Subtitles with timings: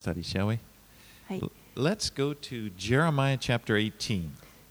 [0.00, 0.58] study, shall we?
[1.28, 1.42] はい、
[1.76, 4.30] Let's go to Jeremiah chapter 18.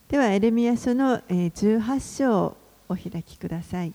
[0.10, 2.58] ではエレミヤ書の、えー18章を
[2.90, 3.94] お開きください。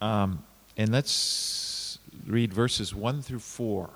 [0.00, 0.36] Um,
[0.76, 3.88] and let's read verses 1 through 4.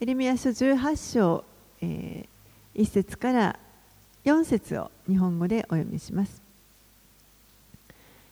[0.00, 1.44] エレミヤ書18章、
[1.80, 2.28] え
[2.76, 3.58] 1節から
[4.24, 6.40] 4節を日本語でお読みします。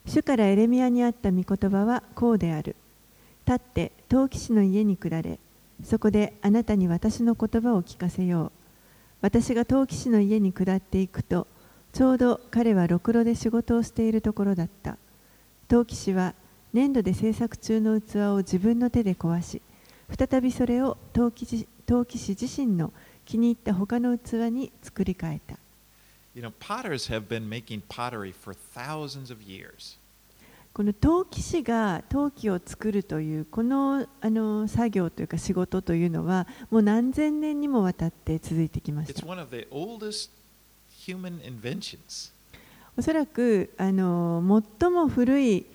[0.07, 2.77] 主からエレミヤにあった御言葉はこうである。
[3.45, 5.41] 立って陶器師の家に下れ、
[5.83, 8.53] そこであなたに私の言葉を聞かせよう。
[9.21, 11.47] 私が陶器師の家に下っていくと、
[11.93, 14.97] ちょうど彼はろくろで仕事をしているところだった。
[15.69, 16.35] 陶器師は
[16.73, 19.61] 粘土で制作中の器を自分の手で壊し、
[20.17, 22.93] 再びそれを陶器師陶器師自身の
[23.25, 25.57] 気に入った他の器に作り変えた。
[26.35, 29.99] You know, potters have been making pottery for thousands of years.
[30.73, 39.27] この陶器師が陶器を作るというこのあの作業というか仕事というのはもう何千年にもわたって続いてきました。
[42.97, 45.67] おそらくあの最も古い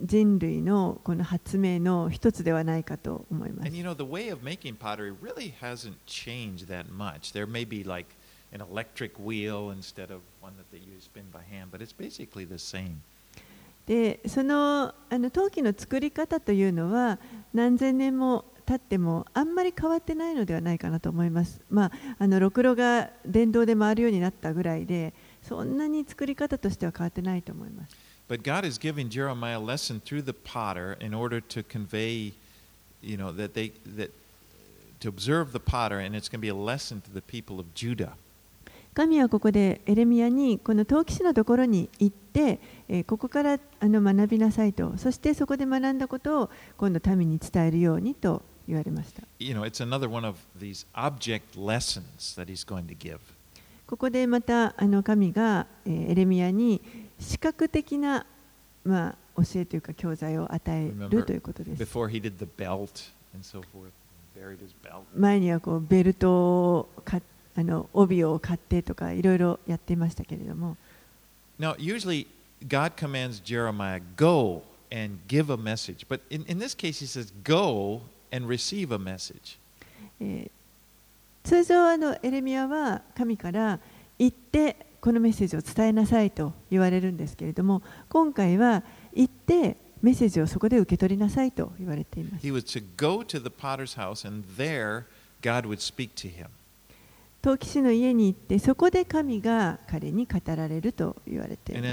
[0.00, 3.76] 人類のこの発明の一つではないかと思います And。
[3.76, 7.32] you know, the way of making pottery really hasn't changed that much.
[7.32, 8.08] There may be like
[8.52, 12.44] an electric wheel instead of one that they use spin by hand, but it's basically
[12.44, 13.02] the same.
[13.88, 17.18] でそのあの陶器の作り方というのは
[17.54, 21.62] 何千年も経ってもあんまり変わってないのではないかなと思います。
[21.70, 27.96] まあ、あのろくろが電動で回るようになったぐらいでそんなに作り方としては変わってないと思います。
[28.28, 32.34] But God is giving Jeremiah a lesson through the potter in order to convey,
[33.00, 34.10] you know, that they that
[35.00, 37.72] to observe the potter, and it's going to be a lesson to the people of
[37.72, 38.18] Judah.
[38.98, 49.22] 神はここでエレミヤにこの陶器師のところに行って、えーここからあの学びなさいとそしてそこで学んだことを今度民に伝えるようにと言われました。
[49.38, 53.20] You know, it's another one of these object lessons that He's going to give.
[53.86, 56.80] ここでまたあの神が、えーエレミヤに
[57.20, 58.26] 視覚的な、
[58.84, 61.82] まあ、教えというか教材を与えるということです。
[61.84, 63.92] Before he did the belt and so forth,
[64.36, 65.02] buried his belt.
[65.14, 66.32] 前にはこうベルト
[66.78, 67.22] をか
[67.58, 70.76] あの帯を買ってとかいろいろやっていましたけれども
[71.58, 72.28] Now, usually
[72.68, 76.06] God commands Jeremiah, go and give a message.
[76.08, 79.58] But in, in this case, he says, go and receive a message.
[80.20, 80.50] えー
[81.44, 83.80] 通常あのエレミヤは神から
[84.18, 87.80] 行ってこのメッセージを伝えなさいと言われるんですけれども
[88.10, 88.82] 今回は
[89.14, 95.04] 行ってメッセージをそこで受け取りなさいと言われています He was to go to the potter's house, and there
[95.40, 96.48] God would speak to him.
[97.48, 101.86] 陶器師の家に行って、そこで神が彼に語られると言われています。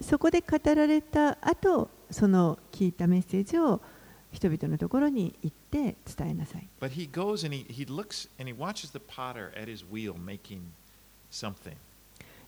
[0.00, 3.82] そこで語られた後、その聞いたメッセージを
[4.32, 6.66] 人々のところに行って伝えなさい。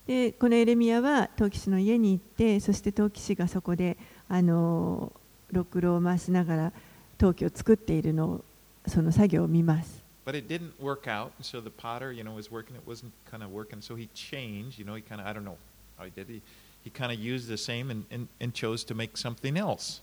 [0.07, 5.13] で、このエレミアは陶器師の家に行って、そして陶器師がそこで、あの、
[5.51, 6.73] ろくろを回しながら
[7.19, 8.45] 陶器を作っているのを。
[8.89, 12.75] その作業を見ます But it didn't work out, so the potter, you know, was working.
[12.75, 14.77] It wasn't kind of working, so he changed.
[14.77, 15.57] You know, he kind of, I don't know
[15.97, 16.27] how he did.
[16.27, 16.41] He,
[16.83, 20.01] he kind of used the same and, and, and chose to make something else,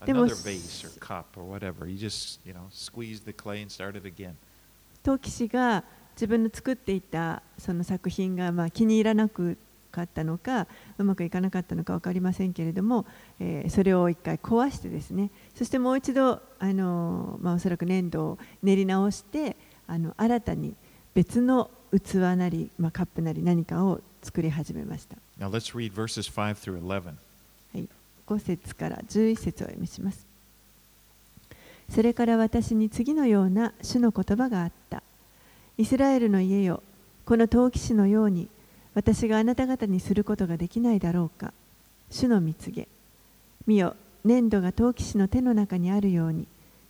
[0.00, 1.84] another vase or cup or whatever.
[1.84, 4.36] He just, you know, squeezed the clay and started again.
[5.02, 5.84] 陶器師が
[6.14, 9.58] 自分の作っていたその作品がまあ気に入らなく
[9.92, 10.66] かったのか
[10.98, 13.06] うまくいかなかったのか分かりませんけれども、
[13.38, 20.74] えーそれを一回壊してですねそしてもう一度あの、まあ、おそらく粘土を練り直してあの新たに
[21.14, 25.16] 別の器なり、まあ、カップなり何かを作り始めました。
[25.38, 27.14] Now let's read verses 5 through 11.
[28.26, 30.26] 5節から11節をお読みします。
[31.90, 35.02] それから私に次のような主の言葉があった。
[35.76, 36.82] イスラエルの家よ
[37.24, 38.48] この陶器師のように
[38.94, 41.52] 私があなた方にすることができないだろうか。
[42.10, 42.88] 主の蜜げ。
[43.66, 46.46] 見よ粘土が陶器師の手の中にあるように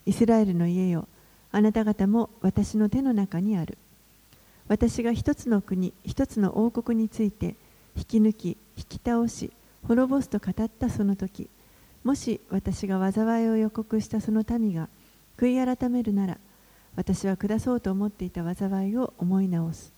[0.07, 1.07] イスラエルの家よ
[1.51, 3.79] あなた方も私の手の中にある。
[4.69, 7.57] 私が一つの国一つの王国について
[7.97, 9.53] 引き抜き引き倒し
[9.87, 11.49] 滅ぼすと語ったその時
[12.05, 14.89] もし私が災いを予告したその民が
[15.37, 16.39] 悔い改めるなら
[16.97, 19.93] 私は下そうと思っていた災いを思い直す。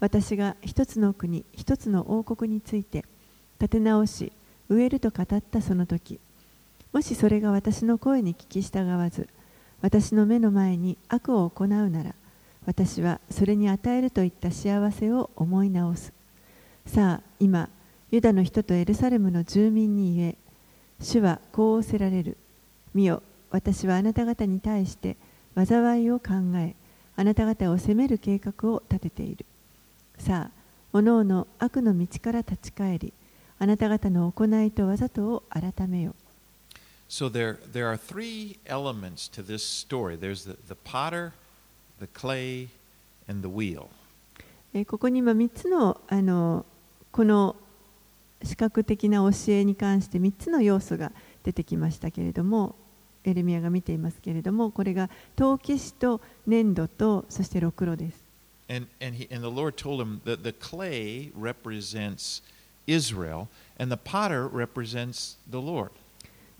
[0.00, 3.04] 私が一つの国一つの王国について
[3.60, 4.32] 立て直し
[4.68, 6.18] 植えると語ったその時
[6.92, 9.28] もしそれが私の声に聞き従わず
[9.82, 12.14] 私の目の前に悪を行うなら
[12.66, 16.12] 私はそれに与えるといった幸せを思い直す。
[16.86, 17.68] さあ今
[18.10, 20.36] ユダの人とエルサレムの住民に言え
[21.00, 22.36] 主はこう仰せられる。
[22.94, 25.16] 見よ私はあなた方に対して
[25.54, 26.74] 災いを考え
[27.16, 29.46] あなた方を責める計画を立てている。
[30.20, 30.50] さあ
[30.92, 33.14] おのおの悪の道から立ち返り
[33.58, 36.14] あなた方の行いとわざとを改めよ
[37.08, 41.32] So there, there are three elements to this story there's the, the potter,
[41.98, 42.68] the clay,
[43.26, 43.86] and the wheel.
[44.74, 46.66] えーここに今3つのあの
[47.10, 47.56] この
[48.42, 51.12] 視覚的な教えに関して3つの要素が
[51.44, 52.74] 出てきましたけれども
[53.24, 58.29] エレミアが見ていますけれどもこれが陶器師と粘土とそしてろくろです。
[58.70, 62.40] And, and, he, and the Lord told him that the clay represents
[62.86, 65.90] Israel, and the potter represents the Lord.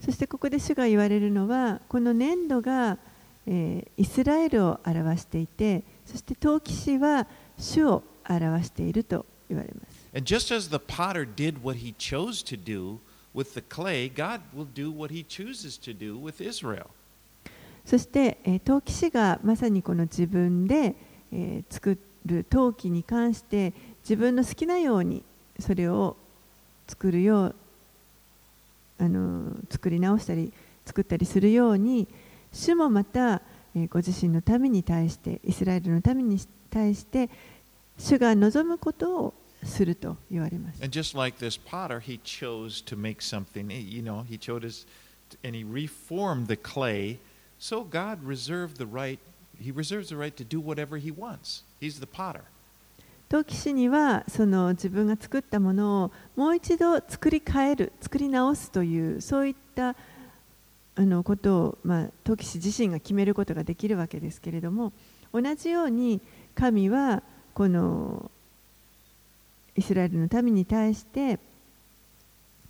[0.03, 2.97] そしてここで主が言われるのはこの粘土が、
[3.47, 7.27] えーイスラエルを表していてそして陶器師は
[7.57, 10.09] 主を表していると言われます。
[10.13, 12.97] And just as the potter did what he chose to do
[13.33, 16.87] with the clay, God will do what he chooses to do with Israel.
[17.85, 20.95] そして、えー陶器師がまさにこの自分で、
[21.31, 23.73] えー作る陶器に関して
[24.03, 25.23] 自分の好きなように
[25.59, 26.15] それを
[26.87, 27.55] 作るよう
[28.99, 30.53] あの作り直したり
[30.85, 32.07] 作ったりするように
[32.53, 33.41] 主もまた、
[33.75, 36.39] えーご自身のために対してイスラエルのために
[36.69, 37.29] 対して
[37.97, 40.83] 主が望むことをすると言われます。
[40.83, 44.85] And just like this potter, he chose to make something, you know, he chose
[45.43, 47.17] and he reformed the clay.
[47.59, 49.19] So God reserved the right,
[49.61, 51.63] he reserves the right to do whatever he wants.
[51.79, 52.43] He's the potter.
[53.29, 59.95] 陶器師にはその自分が作ったものをもう一度作り変える作り直すというそういった
[60.95, 64.91] あのことを、まあ、陶器師自身が決めることができるわけですけれども
[65.33, 66.19] 同じように
[66.55, 67.23] 神は
[67.53, 68.29] この
[69.77, 71.39] イスラエルの民に対して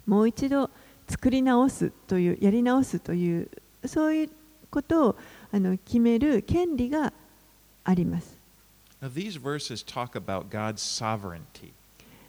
[0.05, 0.69] もう一度
[1.09, 3.49] 作り直すというやり直すという
[3.85, 4.29] そういう
[4.71, 5.15] ことを
[5.51, 7.13] あの決める権利が
[7.83, 8.35] あります。
[9.01, 11.71] Now, these verses talk about God's sovereignty.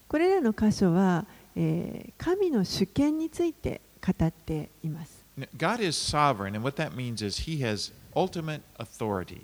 [0.09, 1.25] これらの箇所は、
[1.57, 5.23] えー神の主権について語っています。
[5.57, 9.43] God is sovereign, and what that means is he has ultimate authority.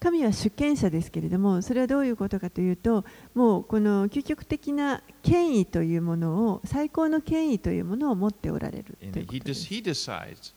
[0.00, 3.04] 神は主権者ですけれども、それはどういうことかというと、
[3.34, 10.52] もうこの究極的な権威というものを、最高の権威というものを持っておられるということです。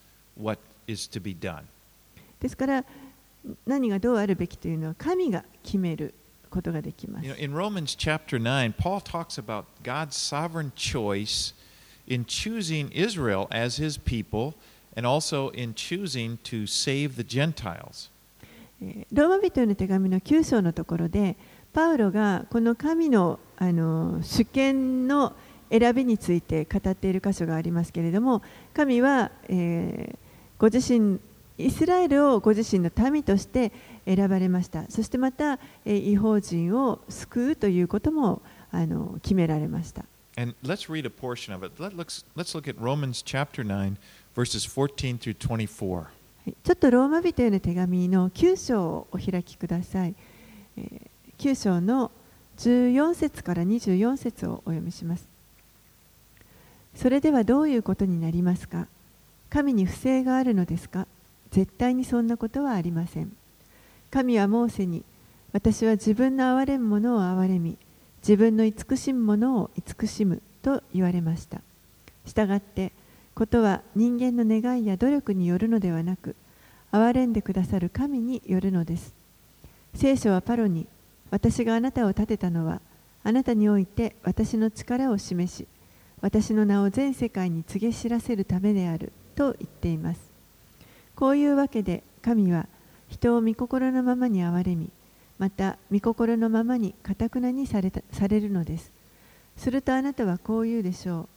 [0.88, 1.64] Is to be done.
[2.40, 2.86] ですから、
[3.66, 6.14] 何がどうあるべきというのは、神が決める
[6.50, 7.34] ことができます You。
[7.34, 11.54] know, in Romans chapter 9, Paul talks about God's sovereign choice
[12.08, 14.54] in choosing Israel as his people
[14.96, 18.10] and also in choosing to save the Gentiles.
[18.82, 21.36] えーローマ人への手紙の9章のところで
[21.74, 25.34] パウロがこの神のあの主権の
[25.72, 28.42] 選びについて語っている箇所がありますけれども
[28.74, 30.25] 神は、えー
[30.58, 31.20] ご自身
[31.58, 33.72] イスラエルをご自身の民として
[34.06, 35.54] 選ばれましたそしてまた、
[35.86, 38.42] えー違法人を救うということも
[38.72, 40.04] あの決められました
[40.38, 41.82] And let's read a portion of it.
[41.82, 43.96] Let, let's, let's look at Romans chapter 9,
[44.36, 45.96] verses 14 through 24.
[45.96, 46.10] は
[46.48, 50.14] いちょっとローマ人への手紙の9章をお開きください。
[50.78, 51.02] えー
[51.38, 52.12] 9章の
[52.60, 55.26] 14節から24節をお読みします。
[56.96, 58.88] それではどういうことになりますか？
[59.56, 61.08] 神に不正があるのですか？
[61.50, 63.32] 絶対にそんなことはありません。
[64.12, 65.06] 神はモーセに
[65.54, 67.78] 私は自分の憐れむ者を憐れみ
[68.22, 71.62] 自分の慈しむ者を慈しむと言われました。
[72.26, 72.92] したがって
[73.34, 76.36] ことは人間の願いや努力によるのではなく
[76.92, 79.14] 憐れんでくださる神によるのです
[79.94, 80.86] 聖書はパロに
[81.32, 82.82] 私があなたを立てたのは
[83.24, 85.66] あなたにおいて私の力を示し
[86.20, 90.22] 私の名を全世界に告げ知らせるためであると言っています。
[91.16, 92.68] こういうわけで神は
[93.10, 94.90] 人を御心のままに憐れみ
[95.38, 98.92] また御心のままにかたくなにされたされるのです。
[99.58, 101.28] するとあなたはこう言うでしょう。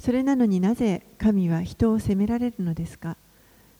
[0.00, 3.16] それなのになぜ神は人を責められるのですか。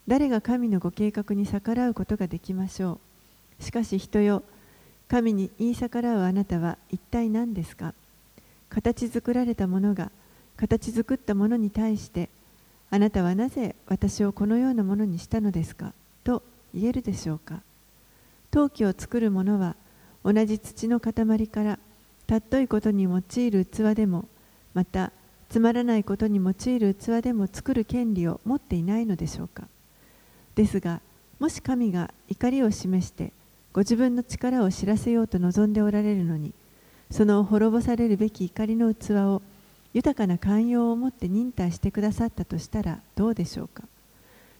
[0.07, 2.99] 誰が神のご計画に逆らうことができましょ
[3.61, 3.63] う。
[3.63, 4.43] しかし人よ
[5.09, 7.95] 神に言い逆らうあなたは一体何ですか。
[8.69, 10.11] 形作られたものが
[10.57, 12.29] 形作ったものに対して
[12.95, 15.95] あなたはなぜ私をこのようなものにしたのですか？
[16.25, 16.43] と
[16.75, 17.63] 言えるでしょうか？
[18.51, 19.77] 陶器を作る者は
[20.23, 21.15] 同じ土の塊
[21.49, 21.79] から
[22.29, 24.29] 尊いことに用いる器でも
[24.75, 25.11] また
[25.49, 29.67] つまらないことに用いる器でも作る権利を持っていないのでしょうか？
[30.55, 31.01] ですが
[31.41, 33.33] もし神が怒りを示して
[33.73, 36.53] ご自分の力を知らせようと望んでおられるのに
[37.11, 39.41] その滅ぼされるべき怒りの器を
[39.95, 43.85] 豊かな寛容を持って忍耐してくださったとしたらどうでしょうか？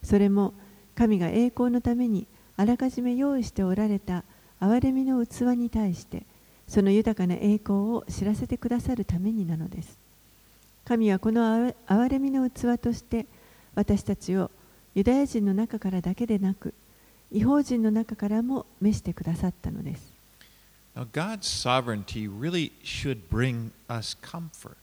[0.03, 0.53] それも
[0.95, 4.23] 神が栄光のためにあらかじめ用意しておられた
[4.61, 6.23] 憐れみの器に対して
[6.67, 9.97] その豊かな栄光を知らせてくださるためになのです。
[10.85, 13.25] 神はこの憐れみの器として
[13.73, 14.51] 私たちを
[14.93, 16.73] ユダヤ人の中からだけでなく
[17.31, 20.13] 違法人の中からも召してくださったのです。
[20.95, 24.75] Now, God's sovereignty really should bring us comfort.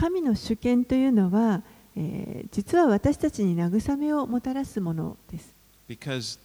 [0.00, 1.62] 神の主権というのは、
[1.94, 5.54] えー実は私たちに慰めをもたらすものです。
[5.88, 6.38] Because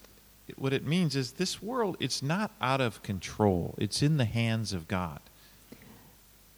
[0.60, 3.74] what it means is this world, it's not out of control.
[3.78, 5.22] It's in the hands of God.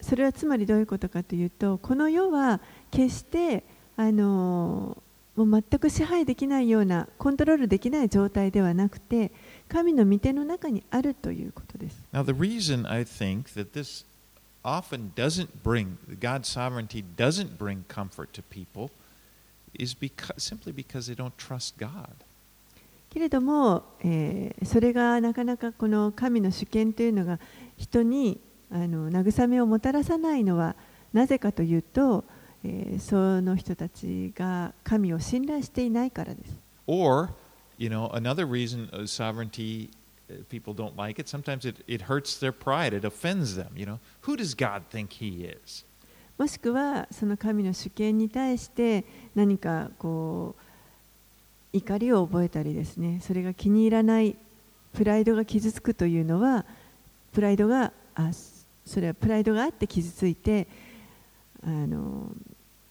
[0.01, 3.63] それはつまりどういうことかというと、この世は決して、
[3.95, 9.31] あのーもう全く支配できないような、コントロールできない状態ではなくて、
[9.69, 12.03] 神の御手の中にあるということです。
[12.11, 14.03] Now, the reason I think that this
[14.63, 18.91] often doesn't bring, God's sovereignty doesn't bring comfort to people
[19.73, 22.09] is because, simply because they don't trust God.
[23.09, 27.39] けれども、えーそれがなかなかこの神の主権というのが
[27.77, 30.75] 人にあの慰めをもたらさないのは
[31.13, 32.25] なぜかというと、
[32.63, 36.55] えーその人たちが神を信頼していないからです。
[36.85, 37.29] Or,
[37.77, 39.91] you know, another reason uh, sovereignty, uh,
[40.49, 43.69] people don't like it, sometimes it, it hurts their pride, it offends them.
[43.75, 45.85] You know, who does God think He is?
[46.37, 50.55] もしくはその神の主権に対して何かこ
[51.73, 54.35] う怒りを覚えたりですねそれが気に入らない
[54.93, 56.63] プライドが傷つくというのは
[57.33, 58.29] プライドがあ
[58.85, 60.67] それはプライドがあって傷ついて
[61.63, 62.31] あの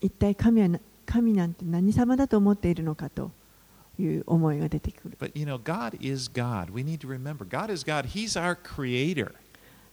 [0.00, 3.30] 一体神は神なんて何様だと思っているのかと
[3.98, 6.72] いう思いが出てくる But, you know, God is God.
[6.72, 8.06] We need to remember God is God.
[8.06, 9.32] He's our creator.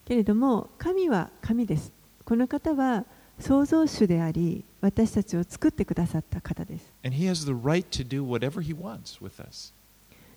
[0.06, 1.92] けれども神は神です
[2.26, 3.06] この方は
[3.40, 9.74] 創造主であり私たちを作ってくださった方です And He has the right to do whatever He wants with us.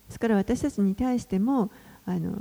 [0.09, 1.71] ですから私たちに対しても
[2.07, 2.33] あの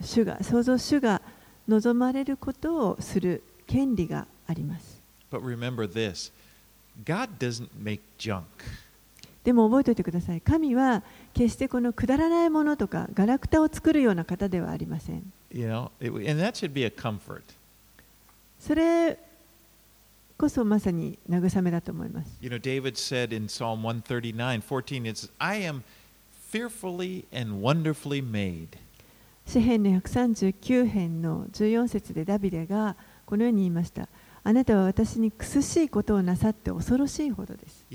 [0.00, 1.22] 主が創造主が
[1.68, 6.32] 望まれることをする権利があります But remember this
[7.04, 8.42] God doesn't make junk.
[9.44, 10.40] でも覚えておいてください。
[10.40, 11.02] 神は
[11.34, 15.22] 決してこのくだらないものとかガラクタを作るような方ではありません。
[18.58, 19.18] それ
[20.38, 22.28] こそまさに慰めだと思います。
[29.44, 32.96] ダビデの139編の14節でダビデが
[33.26, 34.08] このように言いました。
[34.46, 37.86] あなたは私に苦しいことをなさって恐ろしいほどです。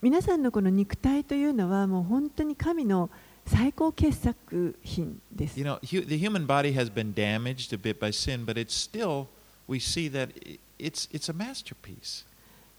[0.00, 3.10] 皆さんのこの肉体というのはもう本当に神の
[3.46, 5.56] 最高傑作品です。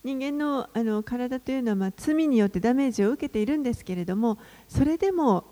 [0.03, 4.37] 人間の,あの体というのはまあ罪によってダメージを受けているんですけれども、
[4.67, 5.45] それでも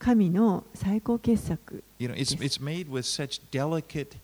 [0.00, 4.16] 神の最高傑作 You know, it's, it's made with such delicate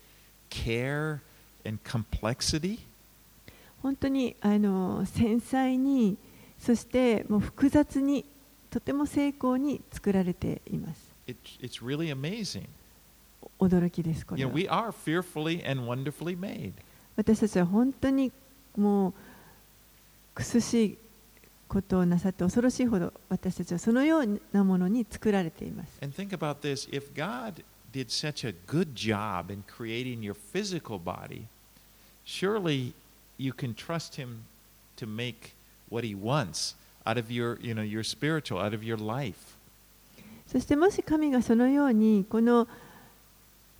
[0.50, 1.20] care
[1.64, 2.78] and complexity.
[3.82, 6.16] 本当にあの繊細に、
[6.58, 8.24] そしてもう複雑に、
[8.70, 11.10] とても精巧に作られています。
[11.28, 12.66] It, it's really amazing.
[13.60, 14.56] 驚きです、これ You は know,。
[14.56, 16.72] we are fearfully and wonderfully made.
[17.16, 18.32] 私たちは本当に
[18.76, 19.12] もう
[20.34, 20.98] 苦しい
[21.68, 25.98] ことをなさって恐ろしいほど私たちはそのようなものに作られています。
[26.02, 31.46] And think about this if God did such a good job in creating your physical body,
[32.24, 32.92] surely
[33.38, 34.44] you can trust Him
[34.96, 35.54] to make
[35.90, 39.56] what He wants out of your, you know, your spiritual, out of your life.
[40.46, 42.68] そしてもし神がそのようにこの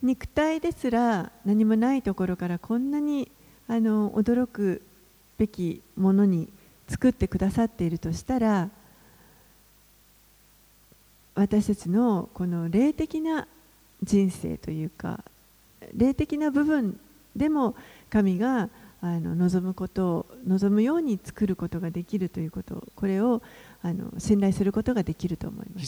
[0.03, 3.31] 肉体ですら何もないところからこんなに
[3.69, 4.83] あの驚く
[5.39, 6.49] べきものに
[6.89, 8.69] 作ってくださっているとしたら
[11.35, 13.47] 私たちのこの霊的な
[14.03, 15.21] 人生というか
[15.95, 16.99] 霊的な部分
[17.35, 17.75] でも
[18.11, 18.69] 神が
[19.03, 23.43] あの望むことを望むように作ることができるということこれを
[23.83, 25.87] あの信頼することができると思います。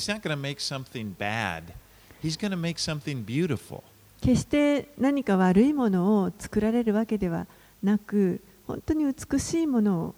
[4.20, 7.46] 決して何か悪いものを作られるわけでは
[7.82, 10.14] なく本当に美しいものを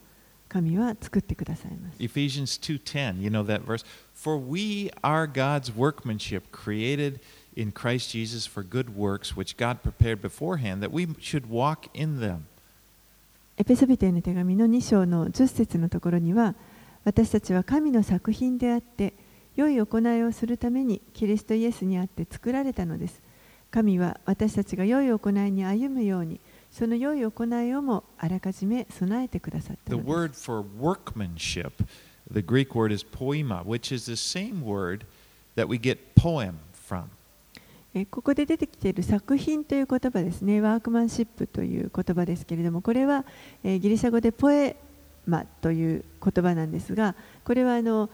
[0.51, 7.21] 神は作ってくださいます Ephesians 2:10, you know that verse, for we are God's workmanship created
[7.57, 12.19] in Christ Jesus for good works which God prepared beforehand that we should walk in
[12.19, 12.41] them.
[13.57, 16.55] エペソビテへの手紙の2章の10節のところには
[17.05, 19.13] 私たちは神の作品であって
[19.55, 23.21] 良い行いをするためにキリストイエスにあって作られたのです
[23.71, 26.41] 神は私たちが良い行いに歩むように
[26.73, 30.51] その良い行いをもあらかじめ備えてくださった The のです。
[30.51, 31.73] word for workmanship,
[32.33, 35.05] the Greek word is poema, which is the same word
[35.57, 36.55] that we get poem
[36.89, 37.05] from.
[37.93, 43.25] えここで出てきている作品という言葉ですね、ワークマンシップという言葉ですけれども、これは、
[43.65, 44.77] えーギリシャ語でポエ
[45.27, 48.09] マという言葉なんですが、これはあの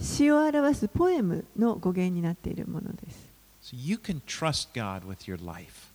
[0.00, 3.26] 詩を表すポエムの語源になっているものです。
[3.62, 5.88] So you can trust God with your life.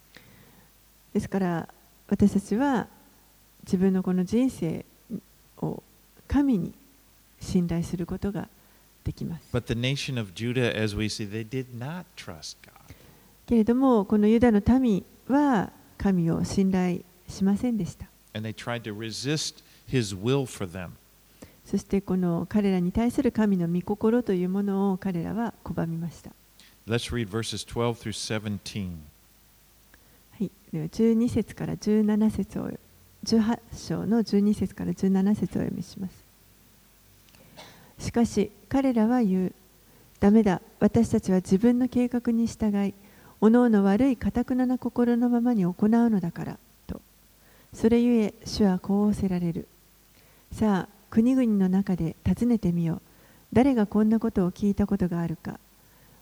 [1.13, 1.69] ですから
[2.11, 2.87] 私たちは
[3.63, 4.85] 自分のこの人生
[5.61, 5.81] を
[6.27, 6.73] 神に
[7.39, 8.49] 信頼することが
[9.05, 9.43] できます。
[9.49, 11.29] See,
[13.45, 16.99] けれども、このユダの民は神を信頼
[17.29, 18.07] しませんでした。
[21.65, 26.31] そしてこの彼らに対する神の御心というものを彼らは拒みました。
[30.79, 32.69] 12節から17節を
[33.25, 36.31] 18章の12節から17節を読みします。
[37.99, 39.53] しかし彼らは言う、
[40.19, 42.93] ダメだ、私たちは自分の計画に従い、
[43.41, 47.01] おのおの悪いかたくなな心のままに行うのだから、と。
[47.73, 49.67] それゆえ、主はこう仰せられる。
[50.51, 53.01] さあ、国々の中で尋ねてみよう。
[53.51, 55.59] 誰がこんなことを聞いたことがあるか。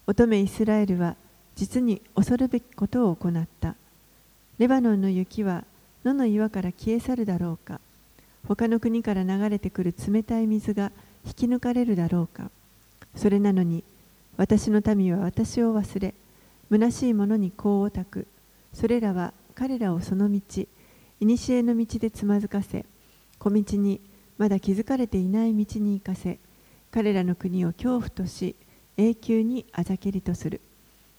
[0.07, 1.15] 乙女イスラエルは
[1.55, 3.75] 実に恐るべきことを行った。
[4.59, 5.63] レバノンの雪は
[6.03, 7.79] 野の岩から消え去るだろうか。
[8.45, 10.91] 他の国から流れてくる冷たい水が
[11.25, 12.51] 引き抜かれるだろうか。
[13.15, 13.85] それなのに
[14.35, 16.13] 私の民は私を忘れ
[16.69, 18.27] 虚しい者に香をたく。
[18.73, 20.41] それらは彼らをその道
[21.21, 22.85] 古の道でつまずかせ
[23.39, 24.01] 小道に
[24.37, 26.37] まだ築かれていない道に行かせ
[26.91, 28.55] 彼らの国を恐怖とし
[28.97, 30.59] 永久にあざけりとする。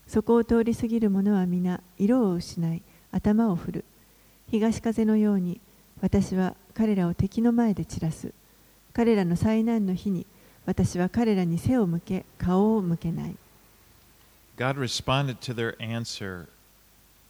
[0.06, 2.82] そこを通り過ぎる者は皆色を失い
[3.12, 3.84] 頭を振る
[4.50, 5.60] 東風のように
[6.00, 8.32] 私は彼らを敵の前で散らす
[8.92, 10.26] 彼らの災難の日に
[10.66, 13.36] 私は彼らに背を向け顔を向けない
[14.56, 16.46] God responded to their answer,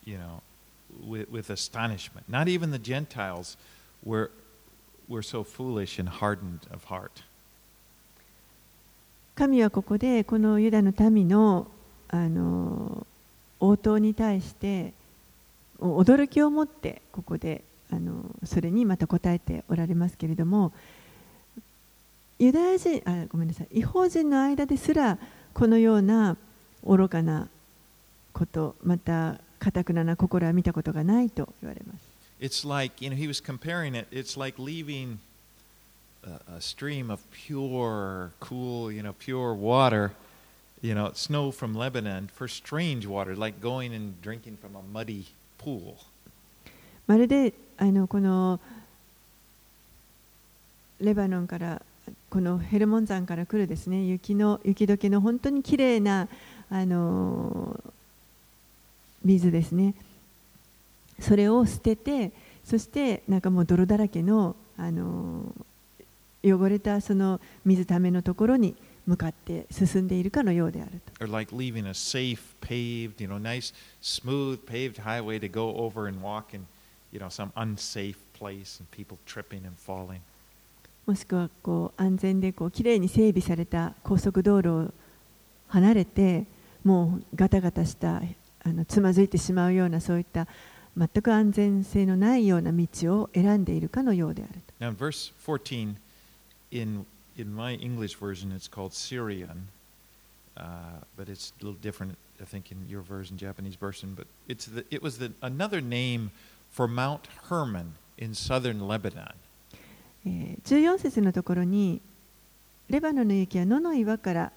[0.04, 0.42] you know,
[1.06, 2.28] with, with astonishment.
[2.28, 3.56] Not even the Gentiles
[4.04, 4.32] were,
[5.08, 7.22] were so foolish and hardened of heart.
[9.36, 11.68] 神はここでこのユダの民の
[12.08, 13.06] あの
[13.60, 14.92] 応答に対して
[15.80, 20.72] 驚きを持ってここであのそれにまた答えておられますけれども
[22.38, 25.18] ユダヤ人あごめんなさい違法人の間ですら
[25.52, 26.36] このような
[26.84, 27.48] 愚かな
[28.32, 35.18] ことまたかたくなな心は見たことがないと言われます It's like, you know, he was comparing it, it's like leaving
[36.24, 40.12] a, a stream of pure, cool, you know, pure water,
[40.80, 45.26] you know, snow from Lebanon for strange water, like going and drinking from a muddy
[47.06, 48.60] まるであのこの
[51.00, 51.82] レバノンから
[52.28, 54.04] このヘルモン山から来るですね。
[54.04, 56.28] 雪の雪解けの本当にきれいな
[56.70, 57.78] あの
[59.24, 59.94] 水ですね。
[61.18, 62.32] それを捨てて
[62.64, 65.54] そしてなんかもう泥だらけのあの
[66.42, 68.74] 汚れたその水ためのところに
[69.06, 71.00] 向かって進んでいるかのようである。
[81.06, 84.92] もしくはこう安全でこうきれに整備された高速道路
[85.68, 86.46] 離れて
[86.84, 88.22] もうガタガタした
[88.62, 90.46] あのつまずいてしまうようなそういった
[90.96, 92.86] 全く安全性のないような道
[93.20, 94.60] を選んでいるかのようである。
[97.40, 99.68] In my English version, it's called Syrian,
[100.56, 100.62] uh,
[101.16, 104.14] but it's a little different, I think, in your version, Japanese version.
[104.14, 106.30] But it's the, it was the, another name
[106.70, 109.34] for Mount Hermon in southern Lebanon.
[110.26, 111.98] 14節のところに
[112.90, 114.52] レバノンの雪は野の岩から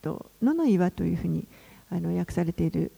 [0.00, 1.44] と野の岩というふうに
[1.90, 2.92] あの訳されている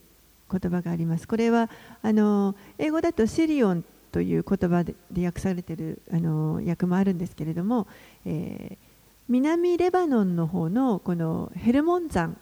[0.51, 1.27] 言葉があります。
[1.27, 1.67] これは
[2.03, 4.93] あの英語だとシリオンという言葉で
[5.25, 7.87] 訳されているあの訳もあるんですけれども、
[8.23, 8.84] えー
[9.27, 12.37] 南レバノンの方のこのヘルモン山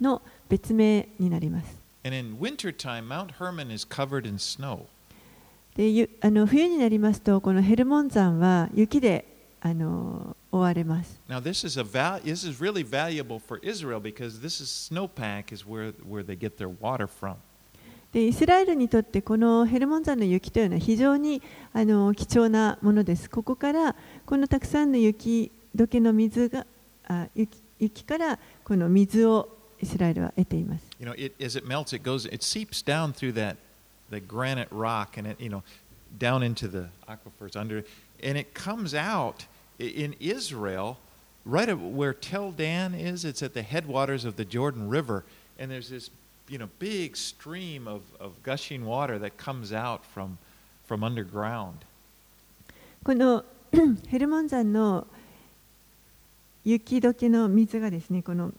[0.00, 1.78] の別名になります。
[5.76, 9.26] でゆあの冬になりますとこのヘルモン山は雪で
[9.60, 11.20] あの覆われます。
[11.28, 15.64] Now, this is, a val- this is really valuable for Israel because this is snowpack is
[15.66, 17.34] where, where they get their water from.
[18.11, 21.41] でイスラエルにとってこのヘルモン山の雪というのは非常に
[21.73, 23.29] あの貴重なものです。
[23.29, 26.65] ここからこのたくさんの雪解けの水が
[27.07, 29.49] あ雪雪からこの水を
[29.81, 30.85] イスラエルは得ています。
[30.99, 33.57] You know, it, as it melts, it goes, it seeps down through that
[34.11, 35.63] the granite rock and it, you know,
[36.19, 37.83] down into the aquifers under,
[38.23, 39.47] and it comes out
[39.79, 40.97] i- in Israel,
[41.45, 43.25] right at where Tel Dan is.
[43.25, 45.23] It's at the headwaters of the Jordan River,
[45.59, 46.09] and there's this,
[46.48, 50.38] you know, big stream of, of gushing water that comes out from,
[50.86, 51.84] from underground.
[53.04, 53.44] この
[54.08, 55.06] ヘルモン山の
[56.64, 58.52] 雪解けの水がですねこの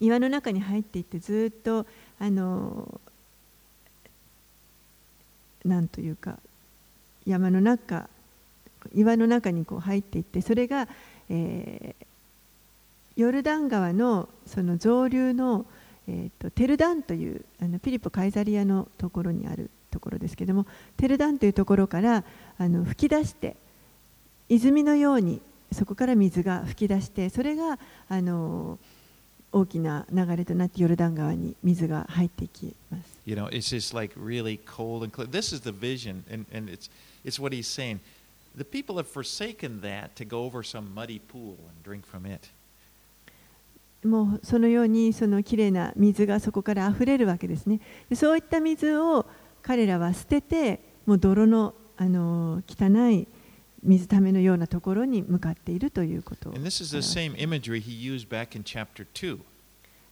[0.00, 1.86] 岩の中に入っていってずっと
[2.20, 3.00] あの
[5.64, 6.38] なんというか
[7.26, 8.08] 山の中
[8.94, 10.88] 岩の中にこう入っていってそれが、
[11.30, 12.08] えー
[13.18, 15.66] ヨルダン川のその上流の、
[16.08, 20.66] えーとテルダンというあのピリポ・カイザリアのところにあるところですけども
[20.96, 22.24] テルダンというところから
[22.58, 23.56] あの吹き出して
[24.48, 25.40] 泉のように
[25.72, 28.78] そこから水が吹き出してそれがあの
[29.52, 33.18] 大きな流れとなってヨルダン川に水が入っていきます。
[33.24, 35.26] You know, it's just like really cold and clear.
[35.26, 36.90] This is the vision, and, and it's,
[37.24, 38.00] it's what he's saying.
[38.56, 42.50] The people have forsaken that to go over some muddy pool and drink from it.
[44.04, 47.80] もうそのようにそのきれいな水がそこから溢れるわけですね。
[48.08, 49.26] でそういった水を
[49.62, 53.26] 彼らは捨ててもう泥のあの汚い
[53.82, 59.38] 水ためのようなところに向かっているということを And this is the same imagery he used back in chapter 2.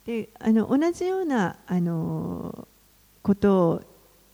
[0.05, 2.67] であの同じようなあの
[3.23, 3.83] ことを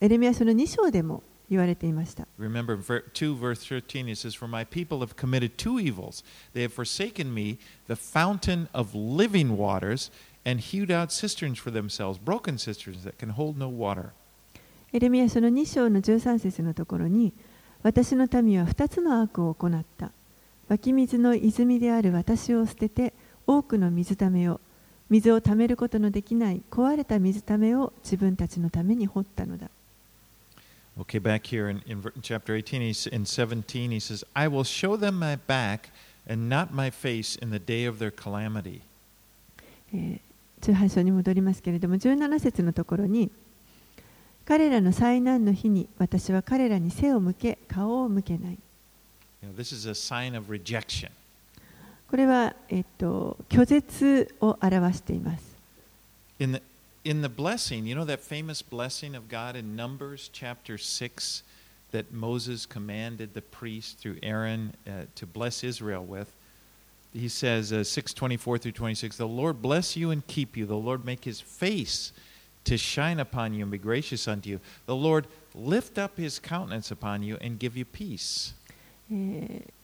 [0.01, 2.27] エレミア書の2章でも言われていました。
[2.39, 6.25] Remember, ver- 2 verse 13, it says, For my people have committed two evils.
[6.55, 10.11] They have forsaken me, the fountain of living waters,
[10.45, 14.13] and hewed out cisterns for themselves, broken cisterns that can hold no water.
[14.95, 17.33] エレミア書の2章の13節のところに
[17.83, 20.13] 私の民は2つの悪を行った
[20.69, 23.15] 湧き水の泉である私を捨てて
[23.47, 24.61] 多くの水ためを
[25.09, 29.71] 水をためることのできない壊れた水ためを自分たちのために掘ったのだ
[31.01, 34.97] Okay, back here in, in chapter 18, he's, in 17, he says, I will show
[34.97, 35.91] them my back
[36.27, 38.83] and not my face in the day of their calamity.
[39.95, 40.21] えー
[40.63, 43.31] 18章に戻りますけれども17節のところに
[44.47, 48.59] 彼らの災難の日に私は彼らに背を向け顔を向けない
[49.43, 51.11] You know, this is a sign of rejection.
[52.09, 55.57] これは、えっと、拒絶を表しています
[56.39, 56.63] In the,
[57.04, 61.44] in the blessing, you know that famous blessing of God in Numbers chapter 6
[61.92, 66.32] that Moses commanded the priest through Aaron uh, to bless Israel with?
[67.14, 70.66] He says, uh, 624 through 26, The Lord bless you and keep you.
[70.66, 72.12] The Lord make his face
[72.66, 74.60] to shine upon you and be gracious unto you.
[74.86, 78.54] The Lord lift up his countenance upon you and give you peace.
[79.10, 79.78] えー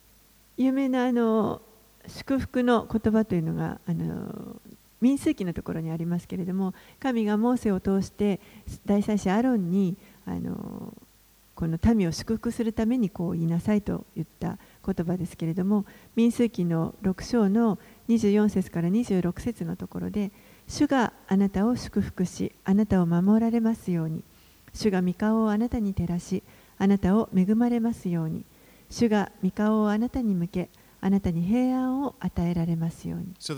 [0.56, 1.60] 有名なあの
[2.06, 4.60] 祝福の言葉というのがあの
[5.01, 8.39] 民数記のところにありますけれども神がモーセを通して
[8.85, 10.93] 大祭司アロンにあの
[11.55, 15.85] この民を祝福するためにこう言いなさいと言った言葉ですけれども
[16.15, 20.31] 民数記の6章の24節から26節のところで
[20.69, 24.23] 主があなたを祝福しあなたを守られますように。
[24.73, 26.43] 主が御顔をあなたに照らし
[26.77, 28.45] あなたを恵まれますように。
[28.89, 30.69] 主が御顔をあなたに向け
[31.01, 33.33] あなたに平安を与えられますように。
[33.39, 33.55] So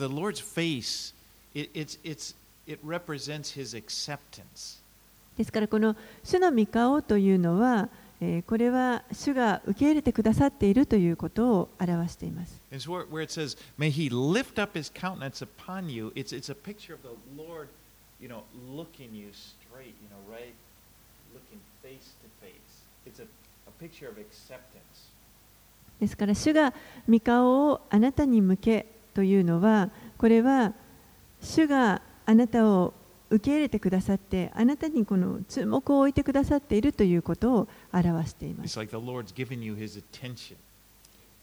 [5.37, 12.61] ですからこの主の御顔というのは、えー、これは主が受け入れてくださっているということを表しています。
[25.99, 26.73] ですから主が
[27.09, 30.73] 御顔をあなたに向けというのはこれは。
[31.41, 32.93] 主があなたを
[33.29, 38.79] 受け入れてくださって、あなたにこの注目を置いてくださっているということを表しています。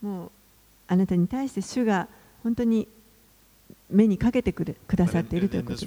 [0.02, 0.30] もう
[0.86, 2.08] あなたに対して主が
[2.42, 2.86] 本当に
[3.90, 5.86] 目にかけてく,るくださっているということで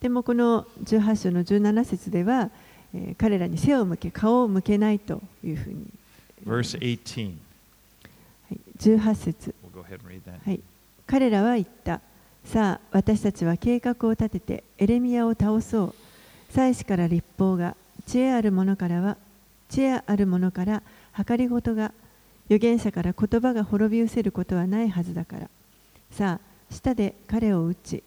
[0.00, 2.50] でも、この18章の17節では、
[2.92, 5.86] え、彼らに背を向け、顔を向けないというふうに。
[6.46, 7.38] Verse 18.
[8.48, 10.44] はい、18節 We'll go ahead and read that.
[10.44, 10.60] はい、
[11.06, 12.00] 彼らは言った。
[12.44, 15.94] さあ、私たちは計画を立ててエレミアを倒そう。
[16.50, 17.76] 祭司から立法が、
[18.06, 19.16] 知恵ある者からは、
[19.70, 20.82] 知恵ある者から
[21.26, 21.92] 計りごとが、
[22.46, 25.50] 預言者から言葉が滅び失せることはないはずだから。
[26.10, 28.04] さあ、舌で彼を打ち、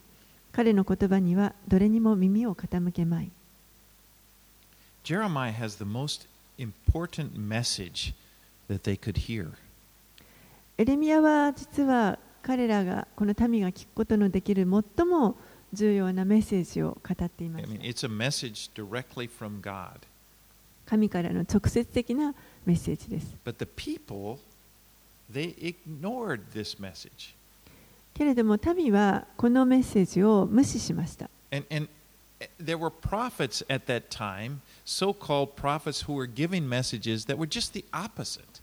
[0.52, 3.32] 彼の言葉にはどれにも耳を傾けまい。
[5.04, 8.13] Jeremiah has the most important message
[8.70, 9.52] that they could hear.
[10.78, 15.36] エレミアは実は彼らがこの民が聞くことのできる最も
[15.74, 20.00] 重要なメッセージを語っていま I す mean, it's a message directly from God.
[20.86, 22.34] 神からの直接的な
[22.66, 24.40] メッセージです But the people,
[25.32, 27.34] they ignored this message.
[28.14, 31.88] けれども民はこのメッセージを無視しました And, and
[32.60, 37.48] there were prophets at that time, so called prophets, who were giving messages that were
[37.48, 38.57] just the opposite.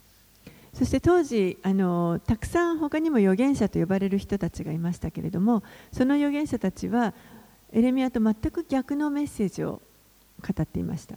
[0.75, 7.13] そして当時あのたくさん他にも預言者と呼ばれる人たちがいましたけれどもその預言者たちは
[7.71, 9.81] エレミアと全く逆のメッセージを
[10.41, 11.15] 語っていました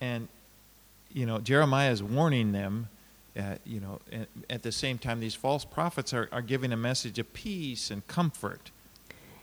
[0.00, 0.28] And,
[1.12, 2.86] you know, Jeremiah is warning them,
[3.36, 4.00] uh, you know,
[4.48, 8.06] at, the same time, these false prophets are, are giving a message of peace and
[8.06, 8.72] comfort.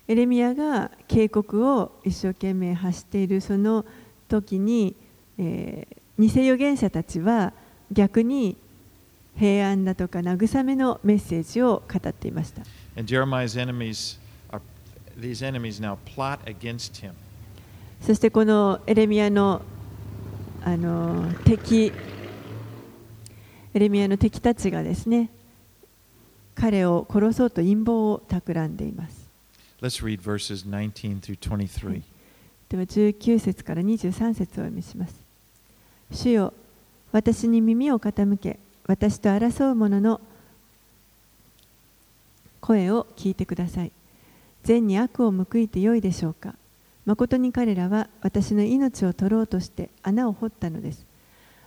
[0.08, 3.84] エレミアが警告を一生懸命発しているその
[4.28, 4.96] 時に、
[5.38, 7.52] えー偽預言者たちは
[7.92, 8.56] 逆に
[9.38, 12.62] 平安だとか慰めのメッセージを語っていました。
[12.96, 14.18] And Jeremiah's enemies
[14.50, 14.60] are,
[15.18, 17.12] these enemies now plot against him.
[18.00, 19.62] そしてこのエレミアの
[20.62, 21.92] あの敵
[23.72, 25.30] エレミアの敵たちがですね
[26.54, 29.26] 彼を殺そうと陰謀を企んでいます。
[29.82, 32.02] Let's read verses 19 through 23.
[32.70, 35.14] では19節から23節をお読みします。
[36.10, 36.54] 主よ
[37.12, 40.20] 私に耳を傾け私と争う者の
[42.60, 43.92] 声を聞いてください。
[44.62, 46.54] 善に悪を報いてよいでしょうか。
[47.04, 51.04] 誠に彼らは私の命を取ろうとして穴を掘ったのです。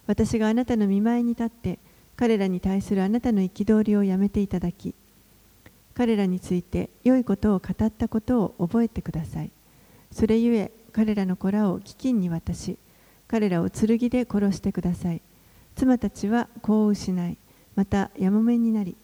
[0.07, 1.79] 私があなたの見舞いに立って
[2.15, 4.93] 彼らに対するあなたの憤りをやめていただき
[5.93, 9.51] 彼らについて良いことを語ったことを覚えてください。
[10.11, 12.77] それゆえ彼らの子らを飢饉に渡し
[13.27, 15.21] 彼らを剣で殺してください。
[15.79, 17.37] 妻たちは子を失い
[17.77, 18.97] またやもめになり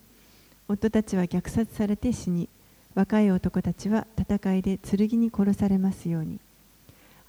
[0.67, 2.49] 夫たちは虐殺されて死に
[2.95, 6.37] 若い男たちは戦いで剣に殺されますように。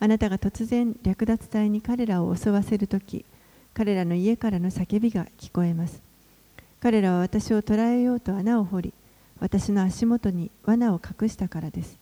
[0.00, 3.24] あなたが突然略奪隊に彼らを襲わせるとき
[3.72, 6.02] 彼らの家からの叫びが聞こえます。
[6.80, 8.94] 彼らは私を捕らえようと穴を掘り
[9.38, 11.96] 私の足元に罠を隠したからです。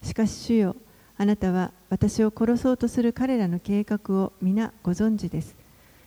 [0.00, 0.76] しかし主よ
[1.18, 5.63] あなたは私を殺そうとする彼らの計画を皆ご存知です。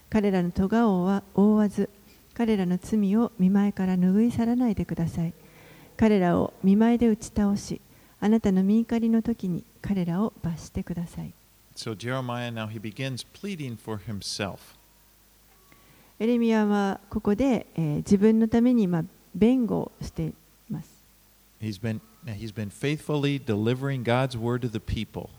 [0.09, 1.89] 彼らの咎をは覆わず
[2.33, 5.33] 彼らの罪を見舞いから拭い去らないでください
[5.97, 7.81] 彼らを見舞いで打ち倒し
[8.19, 11.33] あなたの見怒りの時に彼らを罰してください
[11.75, 14.57] So Jeremiah now he begins pleading for himself.
[16.19, 19.03] エレミアはここで、えー自分のために、まあ、
[19.35, 20.33] 弁護をしてい
[20.71, 20.89] ます
[21.61, 25.29] He's been he's been faithfully delivering God's word to the people.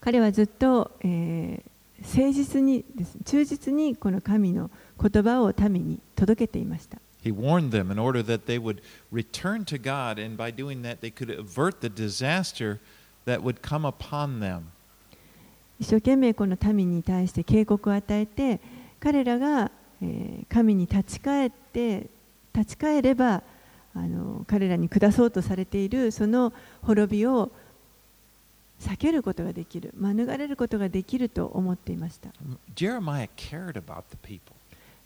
[0.00, 1.71] 彼はずっと、えー
[2.02, 11.00] 誠実にです忠実にこの神の言葉を民に届けていました He warned them in order that they would return to God, and by doing that,
[11.00, 12.80] they could avert the disaster
[13.26, 14.62] that would come upon them.
[15.78, 18.60] 一生懸命この民に対して警告を与えて
[19.00, 22.08] 彼らが、えー神に立ち返って
[22.52, 23.42] 立ち返れば
[23.94, 27.50] あの彼らに下そうとされているその滅びを
[28.82, 32.30] 避けることができる免れることができると思っていました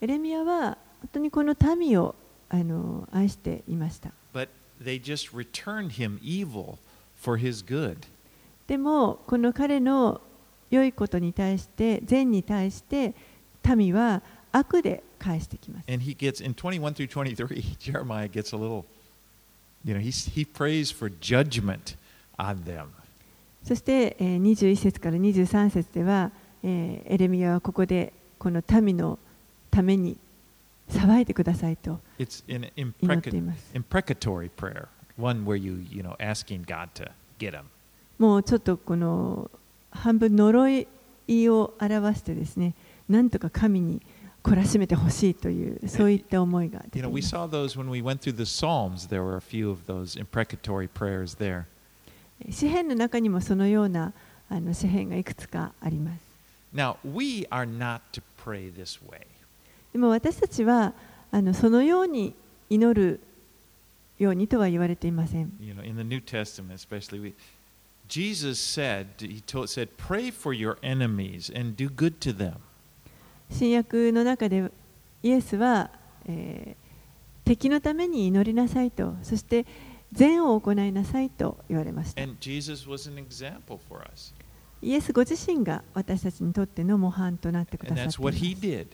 [0.01, 2.15] エレミアは本当にこの民を
[2.49, 4.11] あの愛していました.
[8.67, 10.21] でもこの彼の
[10.71, 13.15] 良いことに対して善に対して
[13.77, 18.85] 民は悪で返してきます And he gets in 21 through 23, Jeremiah gets a little,
[19.85, 21.97] you know, he prays for judgment
[22.39, 22.89] on them.
[23.67, 26.31] そして、えー21節から23節では、
[26.63, 29.19] えーエレミアはここでこの民の
[29.73, 30.17] ために
[30.89, 31.99] 騒いでくださいと
[33.03, 33.75] 祈っています。
[33.75, 34.87] imprecatory prayer,
[35.19, 37.65] one where you, you know, asking God to get him.
[38.19, 39.51] もうちょっとこの
[39.91, 40.87] 半分呪い
[41.49, 42.75] を表してですね、
[43.09, 44.01] なんとか神に
[44.45, 47.11] 懲らしめてほしいというそういった思いが出ています。
[52.51, 54.13] 詩篇の中にもそのような
[54.49, 56.21] あの詩篇がいくつかあります。
[56.75, 59.27] Now, we are not to pray this way.
[59.93, 60.93] でも私たちは
[61.33, 62.35] あのそのように
[62.69, 63.21] 祈る
[64.19, 65.53] ようにとは言われていません。
[65.61, 67.35] You know, in the New Testament, especially, we,
[68.09, 72.55] Jesus said, He told, said, pray for your enemies and do good to them.
[73.51, 74.71] 新約の中で
[75.23, 75.91] イエスは、
[76.27, 76.87] えー
[77.47, 79.65] 敵のために祈りなさいとそして
[80.17, 82.23] 善を行いなさいと言われました.
[84.83, 88.87] イエスご自身が私たちにとっての模範となってくださって.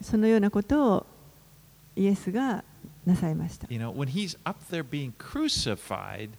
[0.00, 1.06] そのようなことを
[1.96, 2.64] イエスが
[3.04, 3.66] なさいました。
[3.70, 6.30] You know, when he's up there being crucified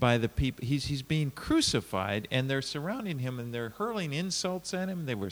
[0.00, 4.72] by the people, he's, he's being crucified and they're surrounding him and they're hurling insults
[4.74, 5.04] at him.
[5.06, 5.30] They were,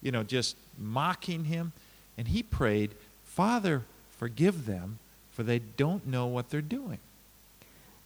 [0.00, 1.72] you know, just mocking him.
[2.16, 2.92] And he prayed,
[3.24, 3.82] Father,
[4.18, 4.98] forgive them,
[5.36, 6.98] for they don't know what they're doing.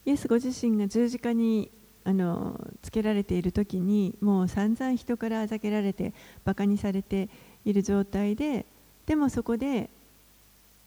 [0.04, 1.70] イエスご自身が十字架に
[2.04, 6.12] あのつけられている時にもう散々人からあざけられて
[6.44, 7.28] バカにされて
[7.64, 8.64] いる状態で
[9.06, 9.90] でもそこで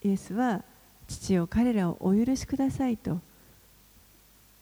[0.03, 0.63] イエスは
[1.07, 3.19] 父を彼らをお許しくださいと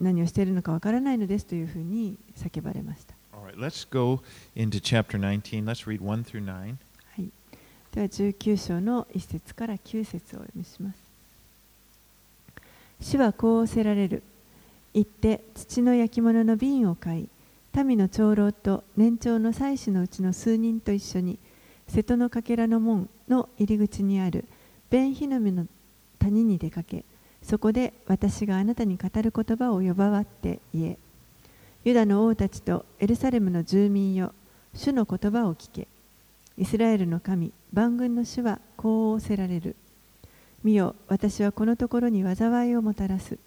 [0.01, 3.13] 何をしているのかわからないのですというふうに叫ばれました。
[3.33, 4.21] All right, let's go
[4.55, 5.63] into chapter 19.
[5.63, 6.49] Let's read 1 through 9.
[6.49, 6.75] は
[7.17, 7.29] い、
[7.93, 11.10] では19章の1節から9節をお読みします。
[13.01, 14.23] 主はこう仰せられる。
[14.93, 17.29] 行って土の焼き物の瓶を買い、
[17.83, 21.39] 民の長老と年長の祭司のうちの数人と一緒に、
[21.87, 24.45] 瀬戸のかけらの門の入り口にある
[24.89, 25.65] ベンヒノミの
[26.19, 27.03] 谷に出かけ、
[27.41, 30.97] そこで私があなたに語る言葉を呼ばわって言え。
[31.83, 34.33] ユダの王たちとエルサレムの住民よ、
[34.75, 35.87] 主の言葉を聞け。
[36.57, 39.75] イスラエルの神、万軍の主はこう仰せられる。
[40.63, 43.37] 見よ、私はこのところに災いをもたらす。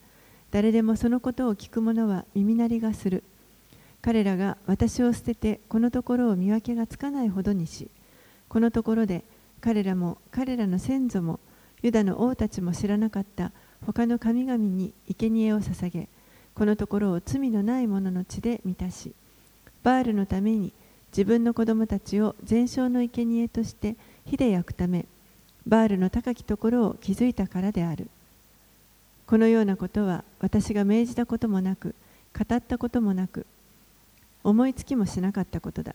[0.51, 3.23] 誰でもそのことを聞く者は耳鳴りがする。
[4.03, 7.89] 彼らが私を捨ててこのところを見分けがつかないほどにし、
[8.49, 9.25] このところで
[9.61, 11.41] 彼らも彼らの先祖も
[11.83, 13.53] ユダの王たちも知らなかった
[13.87, 16.09] 他の神々に生贄を捧げ、
[16.55, 19.13] このところを罪のない者の血で満たし、
[19.83, 20.73] バールのために
[21.13, 23.97] 自分の子供たちを全焼の生贄として
[24.27, 25.07] 火で焼くため、
[25.67, 28.09] バールの高きところを築いたからである。
[29.27, 31.95] このようなことは私が命じたこともなく、
[32.37, 33.47] 語ったこともなく、
[34.43, 35.95] 思いつきもしなかったことだ。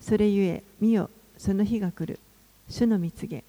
[0.00, 2.18] それゆえ、見よ、その日が来る。
[2.68, 3.44] 主の蜜げ。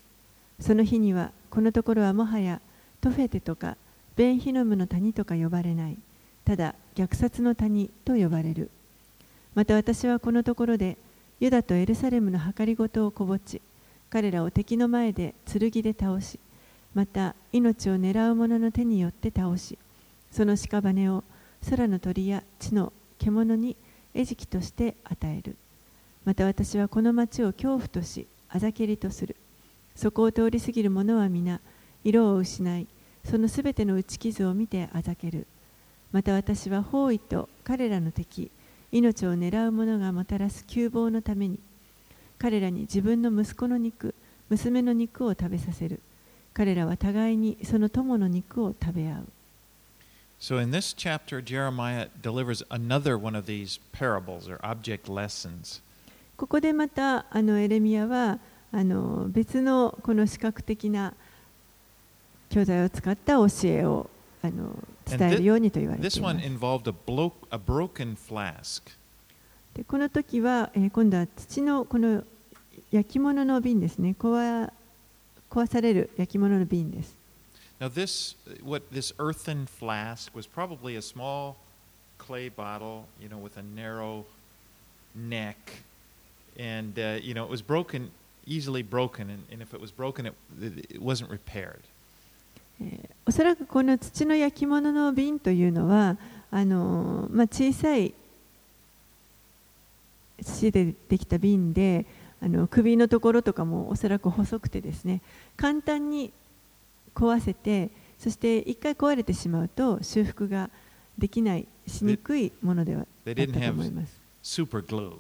[0.60, 2.62] その日には、このところはもはや
[3.02, 3.78] トフェテとか
[4.16, 5.98] ベンヒノムの谷とか呼ばれない。
[6.46, 8.70] ただ、虐殺の谷と呼ばれる。
[9.56, 10.98] また私はこのところで、
[11.40, 13.62] ユダとエルサレムの計りごとをこぼち、
[14.16, 16.40] 彼らを敵の前で剣で倒し、
[16.94, 19.78] また命を狙う者の手によって倒し、
[20.32, 21.26] その屍を
[21.70, 23.76] 空の鳥や地の獣に
[24.14, 25.58] 餌食として与える。
[26.24, 29.36] また私はこの町を恐怖とし、あざけりとする。
[29.98, 31.60] そこを通り過ぎる者は皆、
[32.06, 32.88] 色を失い、
[33.26, 35.46] そのすべての打ち傷を見てあざける。
[36.14, 38.50] また私は包囲と彼らの敵、
[38.94, 41.60] 命を狙う者がもたらす窮乏のために、
[42.46, 44.14] 彼らに自分の息子の肉、
[44.50, 46.00] 娘の肉を食べさせる。
[46.54, 49.26] 彼らは互いにその友の肉を食べ合う。
[50.40, 55.82] So in Jeremiah delivers another one of these parables or object lessons.
[56.38, 58.38] ここでまたあのエレミアは
[58.72, 61.16] あの別のこの視覚的な
[62.52, 64.08] 教材を使った教えを
[64.44, 66.42] あの伝えるようにと言われています。
[69.76, 72.24] でこの時は、え、今度は土のこの
[72.92, 74.72] 焼き物の瓶ですね壊
[75.50, 77.16] 壊される焼き物の瓶です。
[77.80, 81.56] Now, this what this earthen flask was probably a small
[82.18, 84.26] clay bottle, you know, with a narrow
[85.14, 85.84] neck,
[86.58, 88.12] and uh, you know it was broken,
[88.48, 91.82] easily broken, and, and if it was broken, it, it wasn't repaired.
[92.82, 96.18] えーおそらくこの土の焼き物の瓶というのは
[96.52, 98.14] あの、まあ、小さい
[100.44, 102.06] 土でできた瓶で
[102.46, 105.24] あの首のところとかもおそらく細くてですね
[105.58, 106.32] 簡単に
[107.16, 110.70] 壊せてそして一回壊れてしまうと修復が
[111.18, 114.22] できないしにくいものではあっと思います。
[114.84, 115.14] glue,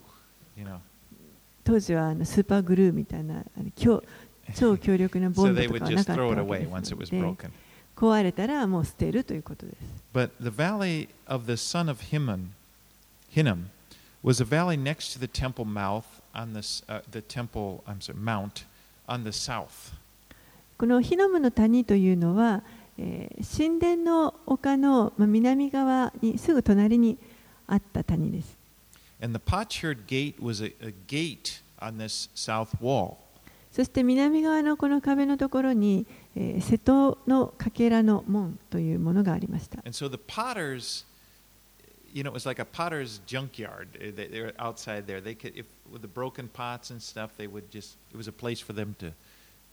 [1.63, 4.03] 当時はあのスーパーグルーみたいなあの強
[4.53, 7.35] 超強力なボンドとかはなかったわけですの
[7.95, 9.77] 壊れたらもう捨てるということです。
[16.35, 18.65] On this, uh, the temple, I'm sorry, mount
[19.07, 19.93] on the south.
[20.77, 22.61] このヒノムの谷というのは、
[22.97, 27.17] えー神殿の丘の、まあ、南側にすぐ隣に
[27.67, 28.57] あった谷です。
[29.21, 33.15] And the potsherd gate was a, a gate on this south wall.
[33.71, 36.05] そして南側のこの壁のところに、
[36.35, 39.79] えー瀬戸のかけらの門というものがありました。
[39.79, 41.05] And so the potters,
[42.14, 43.88] you know, it was like a potter's junkyard.
[43.94, 45.20] Uh, They, they were outside there.
[45.20, 48.32] They could, if with the broken pots and stuff, they would just, it was a
[48.32, 49.12] place for them to,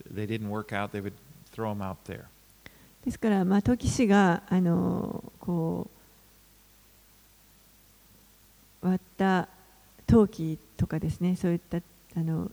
[0.10, 1.14] they didn't work out, they would
[1.52, 2.26] throw them out there.
[3.06, 5.90] ですから、まあ、陶器師が、あのーこ
[8.84, 9.48] う割った
[10.06, 12.52] 陶器とかですねそういったあの、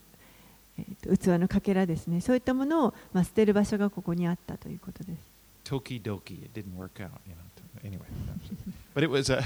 [0.79, 5.19] えーと器のかけらですねそういったものを、まあ、捨てる場所がここにあったということです。
[5.65, 6.45] Toki doki.
[6.45, 7.45] It didn't work out, you know.
[7.85, 8.05] Anyway,
[8.95, 9.43] but it was a.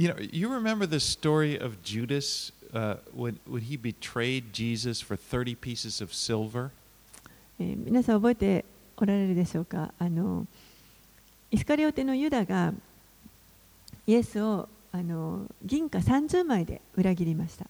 [0.00, 5.16] You know, you remember the story of Judas uh, when when he betrayed Jesus for
[5.16, 6.70] thirty pieces of silver.
[7.58, 8.64] えー皆さん覚えて
[8.98, 10.46] おられるでしょうかあの
[11.50, 12.74] イスカリオテのユダが
[14.06, 17.66] イエスをあの銀貨30枚で裏切りました。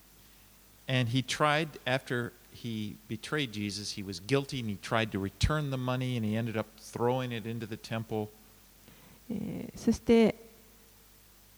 [0.88, 5.70] And he tried, after he betrayed Jesus, he was guilty and he tried to return
[5.70, 8.28] the money and he ended up throwing it into the temple.
[9.30, 10.34] えーそして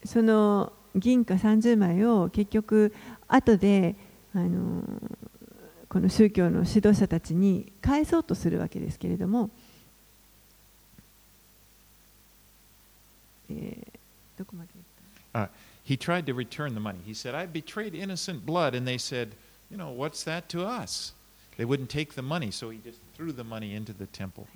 [0.06, 2.93] その銀貨30枚を結局
[3.28, 3.95] 後で
[4.34, 4.84] あの
[5.89, 9.49] この宗教の指導者たちに返そうとするわけですけれども、
[13.49, 13.93] えー
[14.36, 15.51] どこまで言った
[15.86, 16.97] He tried to return the money.
[17.06, 18.74] He said, I betrayed innocent blood.
[18.74, 19.36] And they said,
[19.70, 21.14] You know, what's that to us?
[21.58, 24.47] They wouldn't take the money, so he just threw the money into the temple.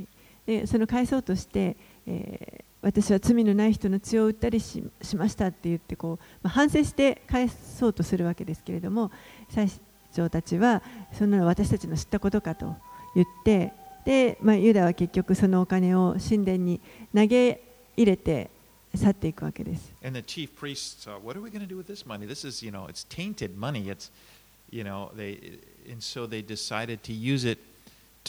[0.45, 1.75] でその返そうとして、
[2.07, 4.81] えー私は罪のない人の血を売ったりし
[5.17, 9.11] ましたって言ってこう、まあ、反省して返そうとするわけですけれども
[9.49, 9.69] 最
[10.13, 10.81] 長たちは
[11.11, 12.77] そんなの私たちの知ったことかと
[13.13, 13.73] 言って
[14.05, 16.79] で、まあ、ユダは結局そのお金を神殿に
[17.13, 17.59] 投げ
[17.97, 18.49] 入れて
[18.95, 19.91] 去っていくわけです。
[20.01, 22.25] And the chief priests thought, What are we going to do with this money?
[22.25, 23.89] This is, you know, it's tainted money.
[23.89, 24.11] It's,
[24.71, 25.59] you know, they,
[25.91, 27.59] and so they decided to use it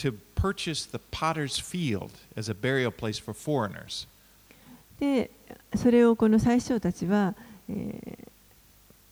[0.03, 4.05] to purchase the potter's field as a burial place for foreigners.
[4.99, 5.29] で
[5.75, 7.35] それをこの最小たちは、
[7.69, 8.29] えー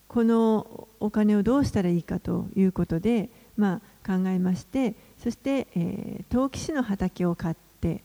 [0.07, 8.01] このお金をどうしたらいいかということで、まあ、考えましてそして、えー陶器師の畑を買って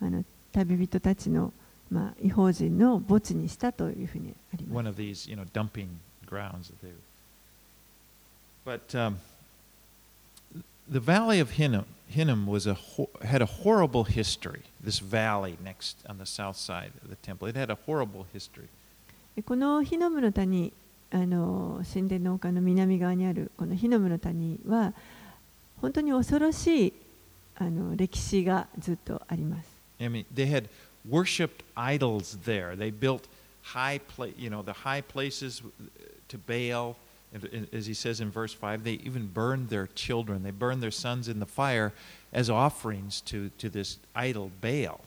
[0.00, 1.52] あの旅人たちの、
[1.90, 4.88] まあ、違法人の墓地にしたというふうにあります one。
[4.88, 5.88] of these, you know, dumping
[6.28, 6.92] grounds that they.
[8.64, 9.16] But um,
[10.91, 14.61] the valley of Hinnom, Hinnom was a ho- had a horrible history.
[14.83, 18.67] This valley next on the south side of the temple, it had a horrible history.
[19.35, 20.71] でこのヒノムの谷
[21.11, 24.93] あの神殿の丘の南側にあるこのヒノムの谷は
[25.81, 26.93] 本当に恐ろしい
[27.55, 29.69] あの歴史がずっとあります。
[29.99, 30.67] I mean, they had
[31.09, 32.75] worshipped idols there.
[32.75, 33.21] They built
[33.63, 35.63] high, pla- you know, the high places
[36.29, 36.95] to Baal.
[37.72, 40.42] As he says in verse five, they even burned their children.
[40.42, 41.92] They burned their sons in the fire
[42.32, 45.00] as offerings to, to this idol Baal.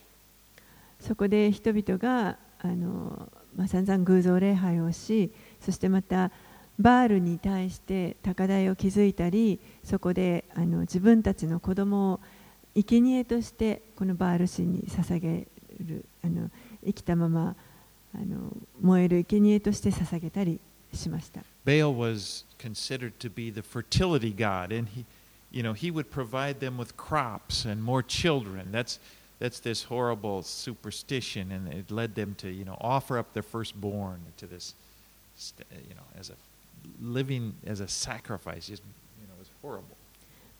[1.00, 6.30] そこで人々があの、まあ、散々偶像礼拝をしそしてまた
[6.80, 12.20] バールに対して高台を築いたりそこであの自分たちの子供を
[12.76, 15.48] 生贄としてこのバール神に捧げ
[15.84, 16.50] るあの
[16.86, 17.56] 生きたまま
[18.14, 20.60] あの燃える生贄として捧げたり
[20.94, 21.42] しました。
[21.66, 25.06] Baal was considered to be the fertility god, and he,
[25.52, 28.72] you know, he would provide them with crops and more children.
[28.72, 29.00] That's
[29.40, 34.20] that's this horrible superstition, and it led them to, you know, offer up their firstborn
[34.38, 34.74] to this,
[35.72, 36.34] you know, as a
[37.02, 38.68] living as a sacrifice.
[38.68, 38.84] Just,
[39.20, 39.98] you know, it was horrible.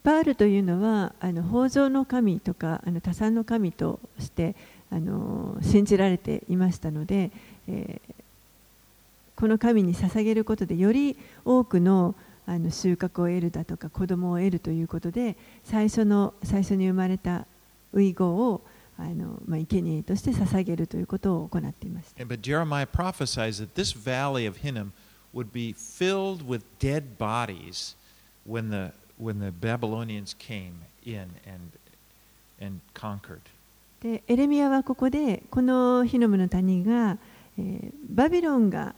[0.04, 4.56] バールというのはあの豊穣の神とかあの多産の神として
[4.90, 7.30] あの信じられていましたので、
[7.68, 8.21] えー
[9.42, 12.14] この神に捧げることでより多くの
[12.46, 17.48] あの収穫を得るだとか子供を得るということで最初の最初に生まれた
[17.98, 18.62] 遺語を
[19.00, 22.24] あの、まあ、生贄として捧げるということを行っていました。
[22.24, 24.92] But Jeremiah prophesies that this valley of Hinnom
[25.34, 27.96] would be filled with dead bodies
[28.48, 30.74] when the when the Babylonians came
[31.04, 31.72] in and
[32.62, 33.40] and conquered.
[34.04, 37.18] でエレミアはここでこのヒノムの谷が、
[37.58, 38.94] えーバビロンが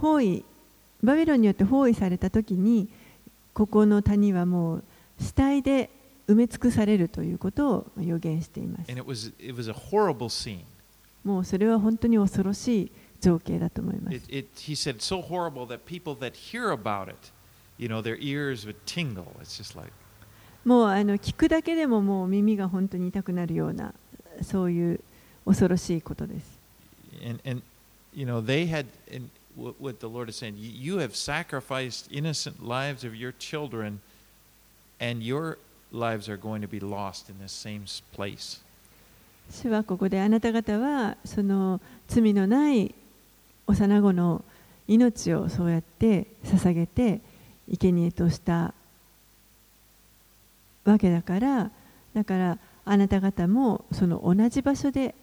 [0.00, 0.44] 包囲
[1.02, 2.88] バビロンによって包囲された時に
[3.52, 4.84] ここの谷はもう
[5.20, 5.90] 死体で
[6.28, 8.90] 埋め尽くされるということを予言しています。
[11.24, 14.16] もうそれは本当に恐ろしい情景だと思います。
[20.64, 23.94] もうあの聞くだけでももう耳が本当に痛くなるような
[24.42, 25.00] そういう
[25.46, 26.58] 恐ろしいことです。
[29.58, 30.54] What, the Lord is saying.
[30.56, 34.00] You, have sacrificed innocent lives of your children,
[35.00, 35.58] and your
[35.90, 37.84] lives are going to be lost in this same
[38.14, 38.60] place.
[39.50, 42.94] 主はここであなた方はその罪のない
[43.66, 44.44] 幼子の
[44.86, 47.20] 命をそうやって捧げて
[47.66, 48.74] 生贄とした
[50.84, 51.70] わけだから
[52.14, 55.14] だからあなた方もその同じ場所で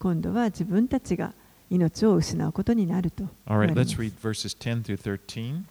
[0.00, 1.32] 今度は自分たちが
[1.70, 3.24] 命を失うことになると。
[3.24, 3.96] 言 All われ right, ます。
[3.96, 5.64] let's read verses 10 through 13.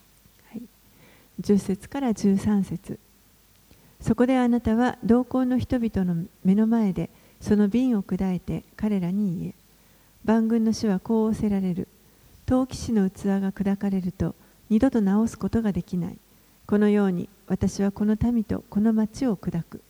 [1.42, 3.00] 10節から13節。
[4.02, 7.10] そこであなたは同行の人々の目の前で
[7.42, 9.54] その瓶を砕いて彼らに言え。
[10.26, 11.88] 万軍の主はこう仰せられる。
[12.46, 14.36] 陶器師の器が砕かれると
[14.70, 16.18] 二度と直すことができない。
[16.66, 19.82] このように私はこの民とこの町を砕く。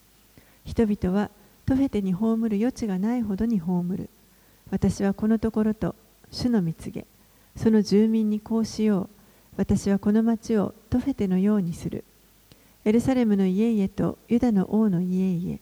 [0.64, 1.30] 人々は
[1.66, 4.10] トフェテに葬る余地がないほどに葬る
[4.70, 5.94] 私はこのところと
[6.30, 7.06] 主の蜜げ
[7.56, 9.08] その住民にこうしよう
[9.56, 12.04] 私はこの町をトフェテのようにする。
[12.84, 15.58] エルサレムの家々とユダの王の家々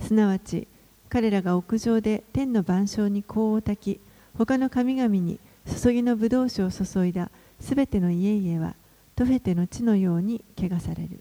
[0.00, 0.68] すなわち
[1.08, 4.00] 彼らが屋上で天の晩鐘に香を焚き
[4.38, 7.30] 他の神々に注ぎの葡萄酒を注いだ
[7.60, 8.74] すべての家々は
[9.16, 11.20] トフェテの地のように汚される。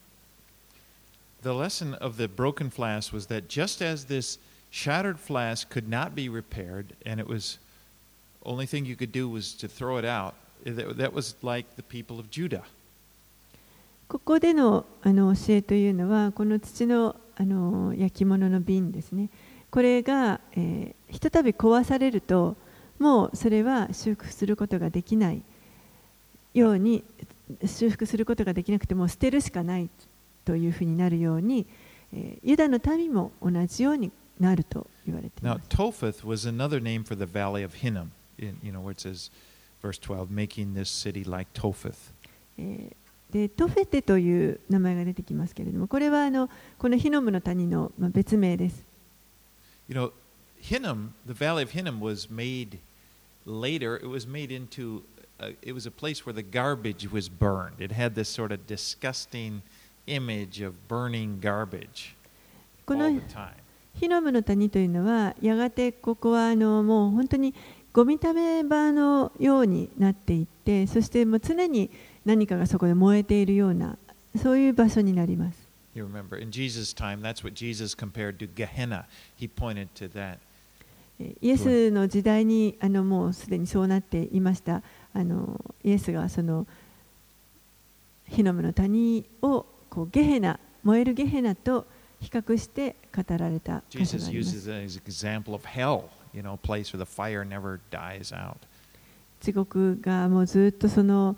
[1.42, 4.40] The lesson of the broken flask was that just as this
[4.70, 7.58] shattered flask could not be repaired, and it was
[8.46, 11.84] only thing you could do was to throw it out, that, that was like the
[11.84, 12.64] people of Judah.
[14.08, 19.30] ここでのあの教えというのはこの土のあの焼き物の瓶ですね
[19.70, 22.58] これが、えー、ひとたび壊されると
[22.98, 25.42] もうそれは修復することができない
[26.56, 27.04] ように
[27.66, 29.90] 修復することができなくてもう捨てるしかない
[30.44, 31.68] というふうになるように、
[32.12, 35.61] えー、ユダの民も同じようになると言われています。
[35.61, 39.31] Now, Topheth was another name for the valley of Hinnom, in, you know, where it says,
[39.83, 42.13] verse 12, making this city like Topheth.
[42.59, 46.49] えー、でトフェテという名前が出てきますけれども、これはあの
[46.79, 48.85] このヒノムの谷の、まあ、別名です。
[49.89, 50.13] You know,
[50.63, 52.79] Hinnom, the valley of Hinnom was made
[53.45, 55.03] later, it was made into,
[55.39, 57.81] a, it was a place where the garbage was burned.
[57.81, 59.63] It had this sort of disgusting
[60.07, 62.15] image of burning garbage
[62.87, 63.58] こ all の the time.
[63.96, 67.54] ヒノムの谷というのはやがてここはあのもう本当に
[67.92, 71.90] ゴミため場のようになっていってそしてもう常に
[72.26, 73.98] 何かがそこで燃えているような
[74.42, 79.06] そういう場所になります You remember, in Jesus' time, that's what Jesus compared to Gehenna.
[79.36, 80.38] He pointed to that.
[81.20, 84.82] えイエスの時代にあのもうすでにそうなっていました
[85.14, 86.66] あのイエスがその
[88.28, 91.86] ヒノムの谷をこうゲヘナ燃えるゲヘナと
[92.20, 94.70] 比較して語られた箇所があります
[96.34, 98.58] you know, place where the fire never dies out.
[99.40, 101.36] 地獄がもうずっとその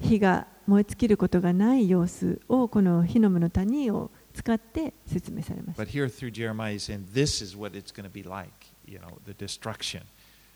[0.00, 8.50] 火が燃え尽きることがない様子をこのヒノムの谷を使って説明されました But here through Jeremiah, he's saying this is what it's going to be like,
[8.86, 10.02] you know, the destruction.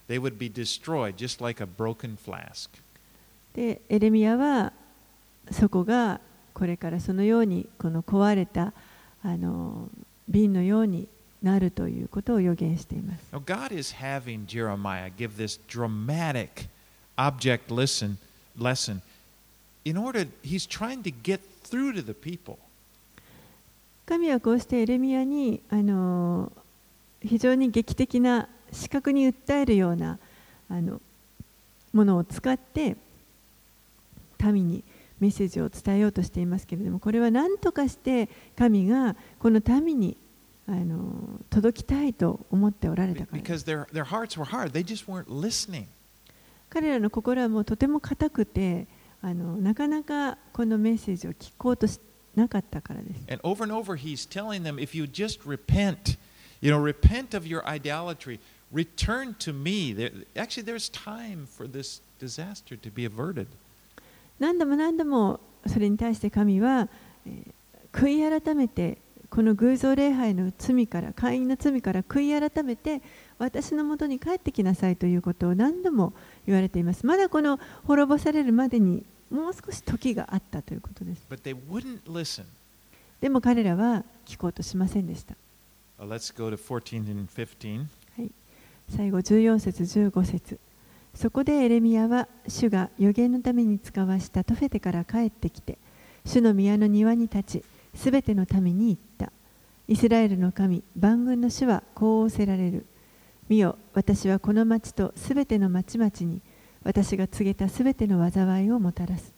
[0.07, 2.69] They would be destroyed just like a broken flask.
[3.55, 4.73] でエレミアは
[5.51, 6.21] そこが
[6.55, 8.73] これからそのようにこの壊れた
[9.23, 9.89] あの
[10.29, 11.09] 瓶のように
[11.43, 16.69] なるということを予言しています Now, God is having Jeremiah give this dramatic
[17.17, 18.17] object lesson,
[18.59, 19.01] lesson
[19.85, 22.59] in order, he's trying to get through to the people.
[24.07, 26.53] 神はこうしてエレミアにあの
[27.21, 30.19] 非常に劇的な視覚に訴えるような
[30.69, 31.01] あの
[31.93, 32.97] ものを使って
[34.43, 34.85] 民に
[35.23, 40.17] メッセージを伝えようとしていますけれどもこれは何とかして神がこの民に
[40.67, 43.39] あの届きたいと思っておられたから.
[46.71, 48.89] 彼らの心はもうとても硬くて
[49.21, 52.01] あのなかなかこのメッセージを聞こうとし
[52.35, 56.17] なかったからです And over and over, he's telling them, if you just repent,
[56.61, 58.41] you know, repent of your idolatry,
[58.73, 59.93] return to me.
[59.93, 63.47] There, actually, there's time for this disaster to be averted.
[64.43, 66.89] 何度も何度もそれに対して神は、
[67.27, 67.53] えー
[67.93, 68.97] 悔い改めて
[69.29, 73.03] この偶像礼拝の罪から会員の罪から悔い改めて
[73.39, 76.15] 私のもとに帰ってきなさいということを何度も
[76.47, 77.05] 言われています。
[77.05, 81.27] まだこの滅ぼされるまでにもう少し時があったということです.
[83.21, 85.35] でも彼らは聞こうとしませんでした。
[85.99, 87.87] Uh, let's go to 14 and 15.
[88.89, 90.59] 最後14節15節
[91.15, 95.79] そこでエレミヤは主が予言のために使わしたトフェテから帰ってきて
[96.25, 99.33] 主の宮の庭に立ちすべての民に言った。
[99.89, 102.87] イスラエルの神万軍の主はこう仰せられる。
[103.49, 106.41] 見よ私はこの町とすべての町々に
[106.85, 109.33] 私が告げたすべての災いをもたらす。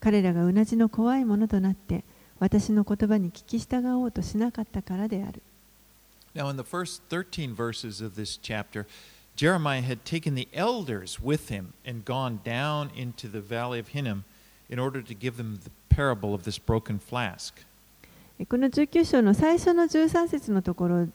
[0.00, 2.04] 彼らがうなじの怖いものとなって
[2.38, 5.40] 私の言葉に聞き従おうとしなかったからである。
[6.34, 8.86] Now, in the first 13 verses of this chapter,
[9.36, 14.24] Jeremiah had taken the elders with him and gone down into the valley of Hinnom
[14.68, 17.54] in order to give them the parable of this broken flask.
[18.48, 21.08] この19章の最初の13節のところ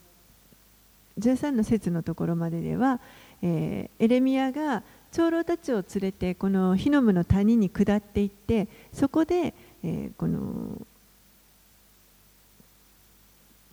[1.20, 3.00] 13の節のところまででは、
[3.42, 9.54] えーエレミヤが長老たちを連れてこのヒノムの谷に下っていってそこで
[9.84, 10.40] えーこの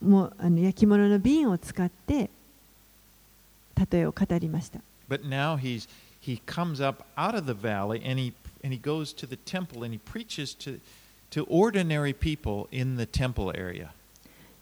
[0.03, 2.30] もうあの焼き物の瓶を使って
[3.76, 4.80] たとえを語りました。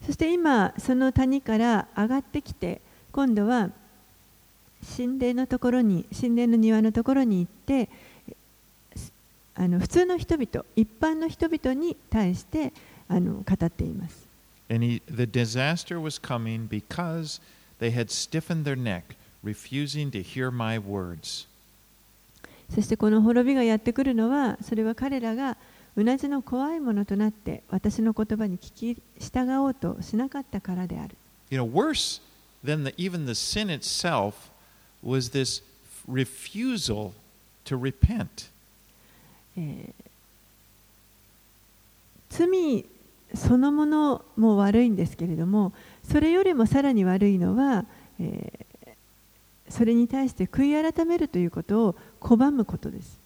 [0.05, 3.71] そして今、その谷から上がってきて、今度は
[4.97, 7.89] 神殿のところに、神殿の庭のところに行って、
[9.55, 12.73] あの普通の人々、一般の人々に対して
[13.09, 14.27] あの語っています。
[17.79, 21.47] They had stiffened their neck, refusing to hear my words.
[22.75, 25.57] そしてこの滅びがやってくるのはそれは彼らが
[25.97, 31.17] うなじの怖いものとなって私の言葉に聞き従おうとしなかったからである。
[31.51, 32.21] You know, worse
[32.65, 34.51] than the, even the sin itself
[35.03, 35.63] was this
[36.11, 37.13] refusal
[37.67, 38.51] to repent.
[39.57, 40.05] えー
[42.35, 42.85] 罪
[43.35, 45.73] そのものも悪いんですけれども
[46.05, 47.85] それよりもさらに悪いのは、
[48.21, 48.65] えー
[49.67, 53.19] それに対して悔い改めるということを拒むことです.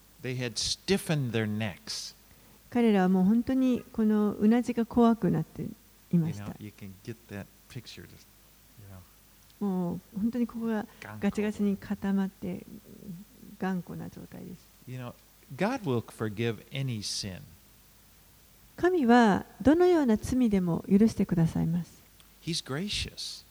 [2.69, 5.63] 彼らはもう本当にこのうなじが怖くなって
[6.13, 6.45] いました
[9.59, 10.85] もう本当にここが.
[11.19, 12.65] ガチガチに固まって
[13.59, 15.13] 頑固な状態です You know,
[15.57, 17.41] God will forgive any sin.
[18.77, 21.98] 神はどのような罪でも許してくださいます
[22.49, 23.45] He's gracious.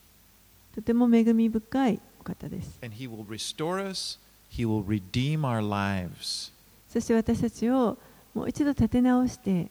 [0.74, 4.18] とても恵み深いお方です And He will restore us.
[4.50, 6.52] He will redeem our lives.
[6.92, 7.96] そして私たちを
[8.34, 9.68] もう一度立て直して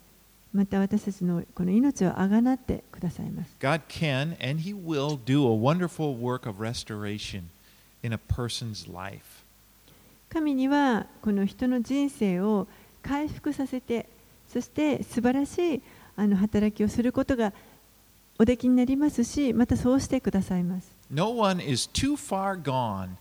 [0.53, 7.49] また私たちのこの命をあがなってくださいます God can and He will do a wonderful work of restoration
[8.01, 9.43] in a person's life.
[10.29, 12.65] 神にはこの人の人生を
[13.03, 14.07] 回復させて
[14.47, 15.81] そして素晴らしい
[16.15, 17.51] あの働きをすることが
[18.39, 23.17] おできになりますしまたそうしてくださいます No one is too far gone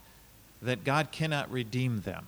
[0.64, 2.23] that God cannot redeem them.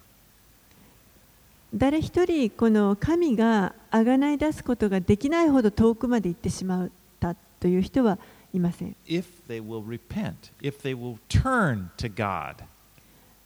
[1.75, 8.19] 誰一人この神があがない出すことができないほど遠くまで行ってしまったという人は
[8.55, 12.65] いません if they will repent, if they will turn to God.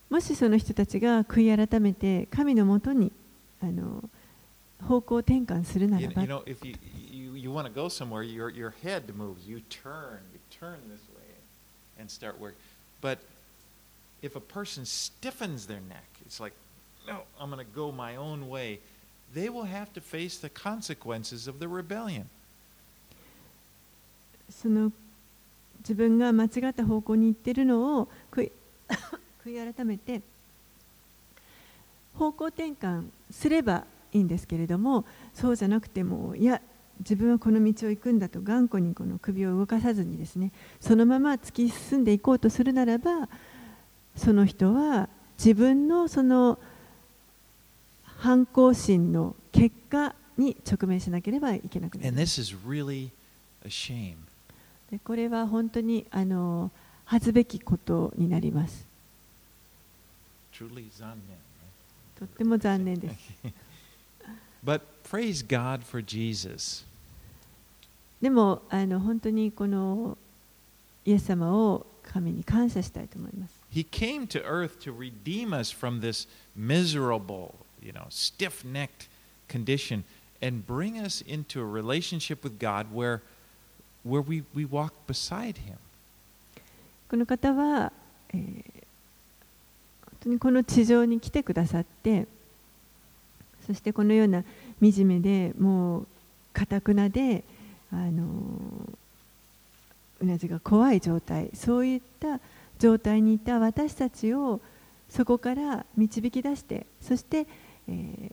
[0.09, 3.11] もしその人たちが悔い改めて神のもとに
[3.63, 4.05] あの
[4.87, 6.77] 方向転換するならば you know, if you,
[7.42, 9.46] you, you want to go somewhere, your, your head moves.
[9.46, 11.34] You turn, you turn this way
[12.00, 12.56] and start work.
[13.02, 13.20] But
[14.22, 16.54] if a person stiffens their neck, it's like,
[17.08, 18.80] no, I'm going to go my own way.
[19.34, 22.30] They will have to face the consequences of the rebellion.
[24.50, 24.94] その
[25.80, 28.52] 自分が間違った方向に行っているのを悔い
[29.46, 30.22] 悔い改めて
[32.16, 36.62] 方向転換すればいいんですけれどもそうじゃなくてもいや
[37.01, 43.29] 自分はこの道を行くんだと頑固にこの首を動かさずにですねそのまま突き進んでいこうとするならば
[44.17, 46.59] その人は自分のその
[48.19, 53.11] 反抗心の結果に直面しなければいけなくなり And ます this is really
[53.65, 54.15] a shame.
[54.91, 56.71] でこれは本当にあの
[57.05, 58.87] 恥ずべきことになります。
[62.19, 63.17] とっても残念です。
[64.65, 66.86] But praise God for Jesus.
[68.22, 70.18] でもあの本当にこの
[71.06, 73.54] イエス様を神に感謝したいと思います。
[73.72, 79.08] He came to earth to redeem us from this miserable, you know, stiff-necked
[79.48, 80.04] condition
[80.42, 83.22] and bring us into a relationship with God where
[84.04, 85.78] where we, we walk beside him.
[87.10, 87.92] この方は、
[88.34, 88.78] えー
[90.18, 92.28] 本当にこの地上に来てくださって
[93.66, 94.44] そしてこのような
[94.83, 96.07] 惨めでもう
[96.53, 97.45] かたくなで
[97.93, 98.25] あの
[100.21, 101.51] うなじが怖い状態。
[101.55, 102.41] そういった
[102.79, 104.61] 状態にいた私たちを
[105.09, 107.47] そこから導き出してそして、
[107.89, 108.33] えー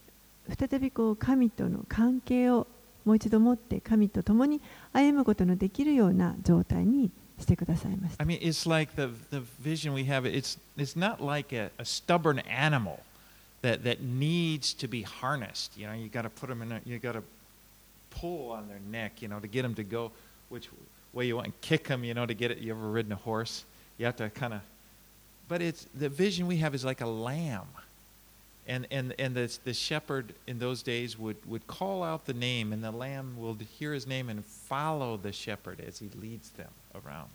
[0.58, 2.66] 再びこう神との関係を
[3.04, 4.60] もう一度持って神と共に
[4.92, 8.24] 歩むことのできるような状態にしてくださいました。
[8.24, 8.38] I mean,
[13.61, 15.77] that, that needs to be harnessed.
[15.77, 17.23] You know, you got to put them in a, you got to
[18.11, 20.11] pull on their neck, you know, to get them to go
[20.49, 20.69] which
[21.13, 22.59] way you want and kick them, you know, to get it.
[22.59, 23.63] You ever ridden a horse?
[23.97, 24.61] You have to kind of,
[25.47, 27.67] but it's the vision we have is like a lamb.
[28.67, 32.73] And, and, and the, the shepherd in those days would, would call out the name,
[32.73, 36.71] and the lamb will hear his name and follow the shepherd as he leads them
[36.93, 37.29] around.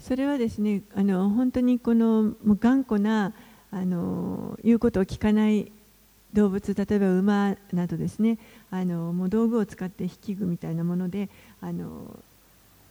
[0.00, 3.32] それはですねあの本当にこのもう頑固な
[3.73, 5.71] あの言うことを聞かない
[6.33, 8.37] 動物例えば馬などですね。
[8.69, 12.19] あのもう道具を使って引き具みたいなものであの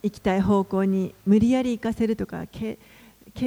[0.02, 2.76] 行きたい方向に無理やり行かせるとか蹴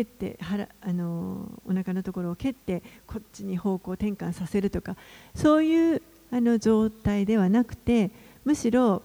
[0.01, 4.95] って腹あのお腹のところを蹴ってこっちに方向転換させるとか
[5.35, 8.11] そういうあの状態ではなくて
[8.45, 9.01] むしろ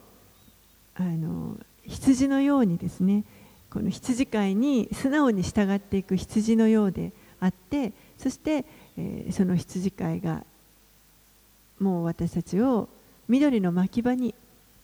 [0.95, 1.57] あの
[1.87, 3.25] 羊のようにですね
[3.71, 8.65] この羊飼いに素直に従っていく羊のようであってそして、
[9.33, 10.45] その羊飼いが
[11.79, 12.89] もう私たちを
[13.29, 14.35] 緑の牧場に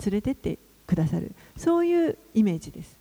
[0.04, 1.32] 連れてってくださる。
[1.56, 2.96] そういうイメージです。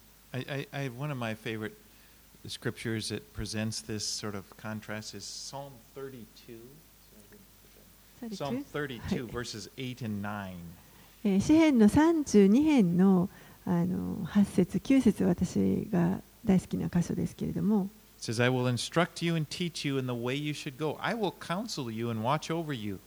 [11.23, 13.29] 詩篇の32編の,
[13.65, 17.88] あの8節9節私が大好きな箇所ですけれども。
[18.26, 20.97] It says, I will instruct you and teach you in the way you should go.
[20.99, 22.97] I will counsel you and watch over you.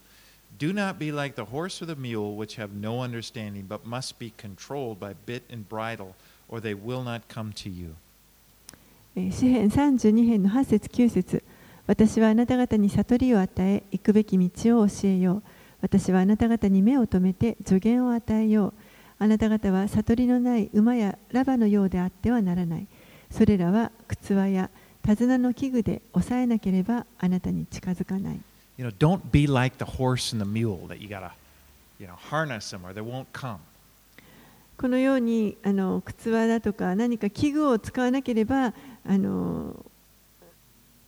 [0.61, 4.21] Do not be like the horse or the mule, which have no understanding, but must
[4.21, 6.15] be controlled by bit and bridle,
[6.49, 7.97] or they will not come to you.
[9.17, 11.43] 詩編32編の8節9節
[11.89, 15.43] 私はあなた方に悟りを与え、行くべき道を教えよう。
[15.83, 18.73] 私はあなた方に目を留めて助言を与えよう。
[19.19, 22.87] あなた方は悟りのない馬やラバのようであってはならない。
[23.33, 24.71] それらは靴輪や
[25.09, 28.41] 手綱の器具で抑えなければあなたに近づかない。
[28.77, 31.31] You know, don't be like the horse and the mule that you gotta,
[31.99, 33.57] you know, harness them or they won't come.
[34.77, 38.75] このようにあの靴輪だとか何か器具を使わなければ
[39.07, 39.75] あの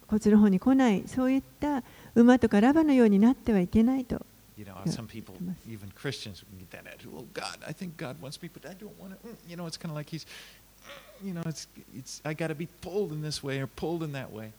[0.07, 1.82] こっちの方に来ないそういった
[2.14, 4.24] 馬とかラバのようになってはいけないと。
[4.57, 5.34] You know, some people,
[5.66, 7.12] even Christians, get that attitude.
[7.16, 9.28] Oh, God, I think God wants me, but I don't want to.
[9.48, 10.26] You know, it's kind of like He's,
[11.22, 11.66] you know, it's,
[11.96, 14.52] it's, I got to be pulled in this way or pulled in that way.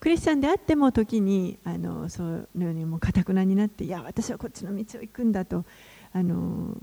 [0.00, 5.64] クリスチャンであっても時にあのそうのようにもかたくなになっていや私はこっちの道を行くんだと
[6.12, 6.76] あの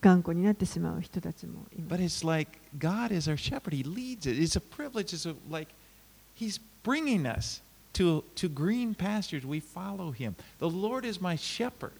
[0.00, 2.02] 頑固になってしまう人たちもいます。
[2.02, 3.76] But it's like God is our shepherd.
[3.76, 4.40] He leads it.
[4.40, 5.14] It's a privilege.
[5.14, 5.72] It's a, like
[6.38, 7.60] He's bringing us
[7.94, 9.44] to, to green pastures.
[9.44, 10.36] We follow Him.
[10.60, 11.92] The Lord is my shepherd.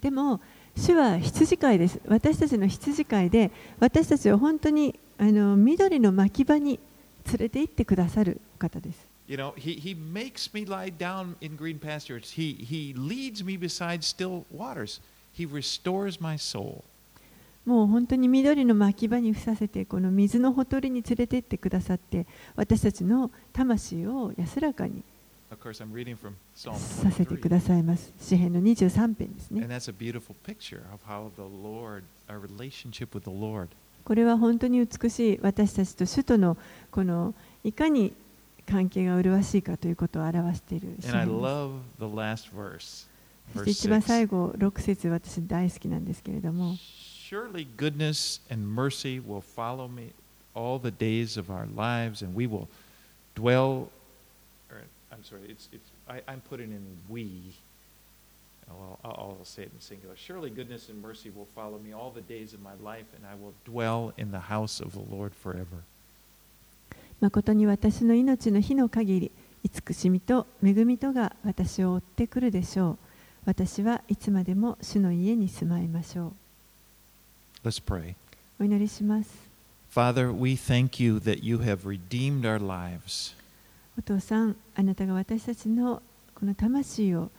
[0.00, 0.40] でも、
[0.76, 2.00] 主は羊飼いです。
[2.06, 3.50] 私たちの羊飼いで、
[3.80, 6.78] 私たちを本当にあの緑の牧場に
[7.26, 8.98] 連れて行ってくださる方です。
[9.26, 12.36] You know, he, he makes me lie down in green pastures.
[12.36, 15.00] He, he leads me beside still waters.
[15.36, 16.84] He restores my soul.
[17.64, 22.24] もう本当に緑の牧場に伏させてこの水のほとりに連れて行ってくださって
[22.54, 25.02] 私たちの魂を安らかに
[25.48, 28.12] させてくださいます。
[28.20, 29.66] 詩篇の23編ですね。
[34.04, 36.56] これは本当に美しい私たちと主との
[36.90, 37.34] この
[37.64, 38.12] いかに
[38.66, 41.32] 関係が麗しいかということを表している詩篇で
[42.80, 43.08] す。
[43.54, 46.74] そして一番最後、6節私大好きなんですけれども。
[46.74, 50.12] Surely goodness and mercy will follow me
[50.54, 52.68] all the days of our lives, and we will
[53.34, 53.88] dwell.
[55.05, 57.53] Or, I'm sorry, it's, it's, I, I'm putting in we.
[58.67, 60.15] Well, I'll, I'll say it in singular.
[60.15, 63.35] Surely goodness and mercy will follow me all the days of my life, and I
[63.35, 65.83] will dwell in the house of the Lord forever.
[67.19, 69.31] 誠に私の命の日の限り、
[69.63, 72.97] 慈しみと恵みとが私を追ってくるでしょう。
[73.45, 76.33] 私はいつまでも主の家に住まいましょ
[77.63, 77.67] う。
[77.67, 78.15] Let's pray.
[78.59, 79.51] お祈りします。
[79.93, 83.35] Father, we thank you that you have redeemed our lives.
[83.98, 86.02] お父さん、あなたが私たちの
[86.34, 87.30] この魂を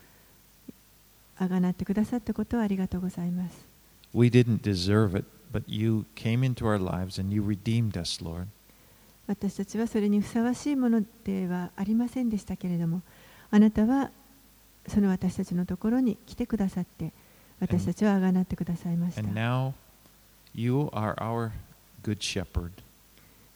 [1.37, 3.65] あがなってくださったことをありがとうございます。
[4.13, 8.47] We didn't deserve it, but you came into our lives and you redeemed us, Lord.
[9.27, 13.01] 私たちはそれにふさわしいものではありませんでしたけれども、
[13.51, 14.09] あなたは
[14.87, 17.11] その私たちのところに来てくださって
[17.59, 19.21] 私たちはあがなってくださいました。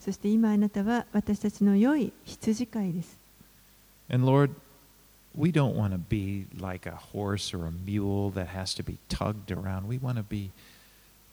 [0.03, 3.15] そして今あなたは私たちの良い羊飼いです。
[4.09, 4.51] And Lord,
[5.35, 8.97] we don't want to be like a horse or a mule that has to be
[9.09, 9.87] tugged around.
[9.87, 10.49] We want to be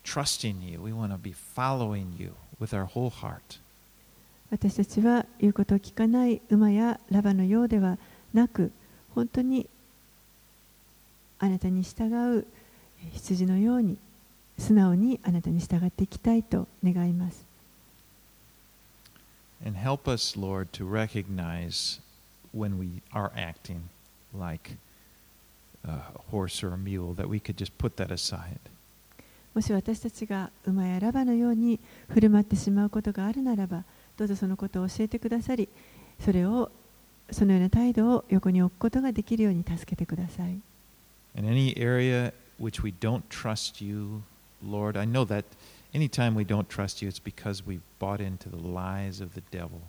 [0.05, 0.81] trusting you.
[0.81, 3.59] We want to be following you with our whole heart.
[4.51, 7.99] 私たちは言うことを聞かない馬やラバのようでは
[8.33, 8.71] なく、
[9.15, 9.67] 本当に
[11.39, 12.47] あなたに従う
[13.13, 13.97] 羊のように
[14.59, 17.48] 素直にあなたに従っていきたいと願います。
[19.66, 22.00] And help us, Lord, to recognize
[22.52, 23.90] when we are acting
[24.38, 24.76] like
[25.86, 26.00] a
[26.32, 28.60] horse or a mule, that we could just put that aside.
[29.54, 31.80] もし私たちが馬やラバのように
[32.10, 33.84] 振る舞ってしまうことがあるならば、
[34.18, 35.70] どうぞそのことを教えてくださり、
[36.20, 36.72] それを
[37.32, 40.60] そのような態度を横に置くことができるように助けてください。
[41.36, 44.24] In any area which we don't trust you,
[44.66, 45.46] Lord, I know that
[45.95, 49.81] Anytime we don't trust you, it's because we've bought into the lies of the devil.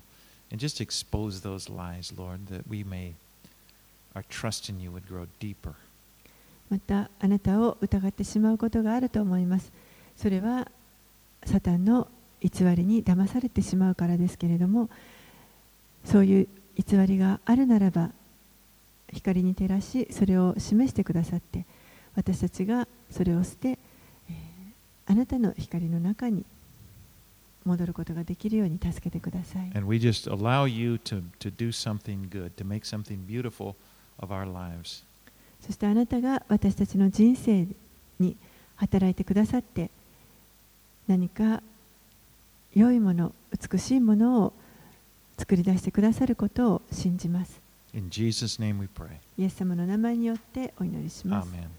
[0.52, 3.14] And just expose those lies, Lord, that we may,
[4.16, 5.76] our trust in you would grow deeper.
[6.70, 9.72] またあなたを疑ってしまうことがあると思います。
[10.18, 10.68] それは
[11.45, 12.08] サタンの
[12.41, 14.89] 偽りに騙されてしまうからですけれども、
[16.06, 18.12] そういう偽りがあるならば、
[19.12, 21.66] 光に照らし、それを示してくださって、
[22.16, 23.80] 私たちがそれを捨て、
[25.10, 26.45] あなたの光の中に
[27.66, 29.72] 戻ることができるように助けてください。
[29.76, 33.74] And we just allow you to, to do something good, to make something beautiful
[34.20, 35.03] of our lives.
[35.66, 37.66] そしてあなたが私たちの人生
[38.20, 38.38] に
[38.76, 39.89] 働いてくださって
[41.07, 41.64] 何か
[42.76, 44.53] 良いもの美しいものを
[45.39, 47.60] 作り出してくださることを信じます
[47.95, 49.07] In Jesus' name we pray.
[49.38, 51.78] イエス様の名前によってお祈りします Amen.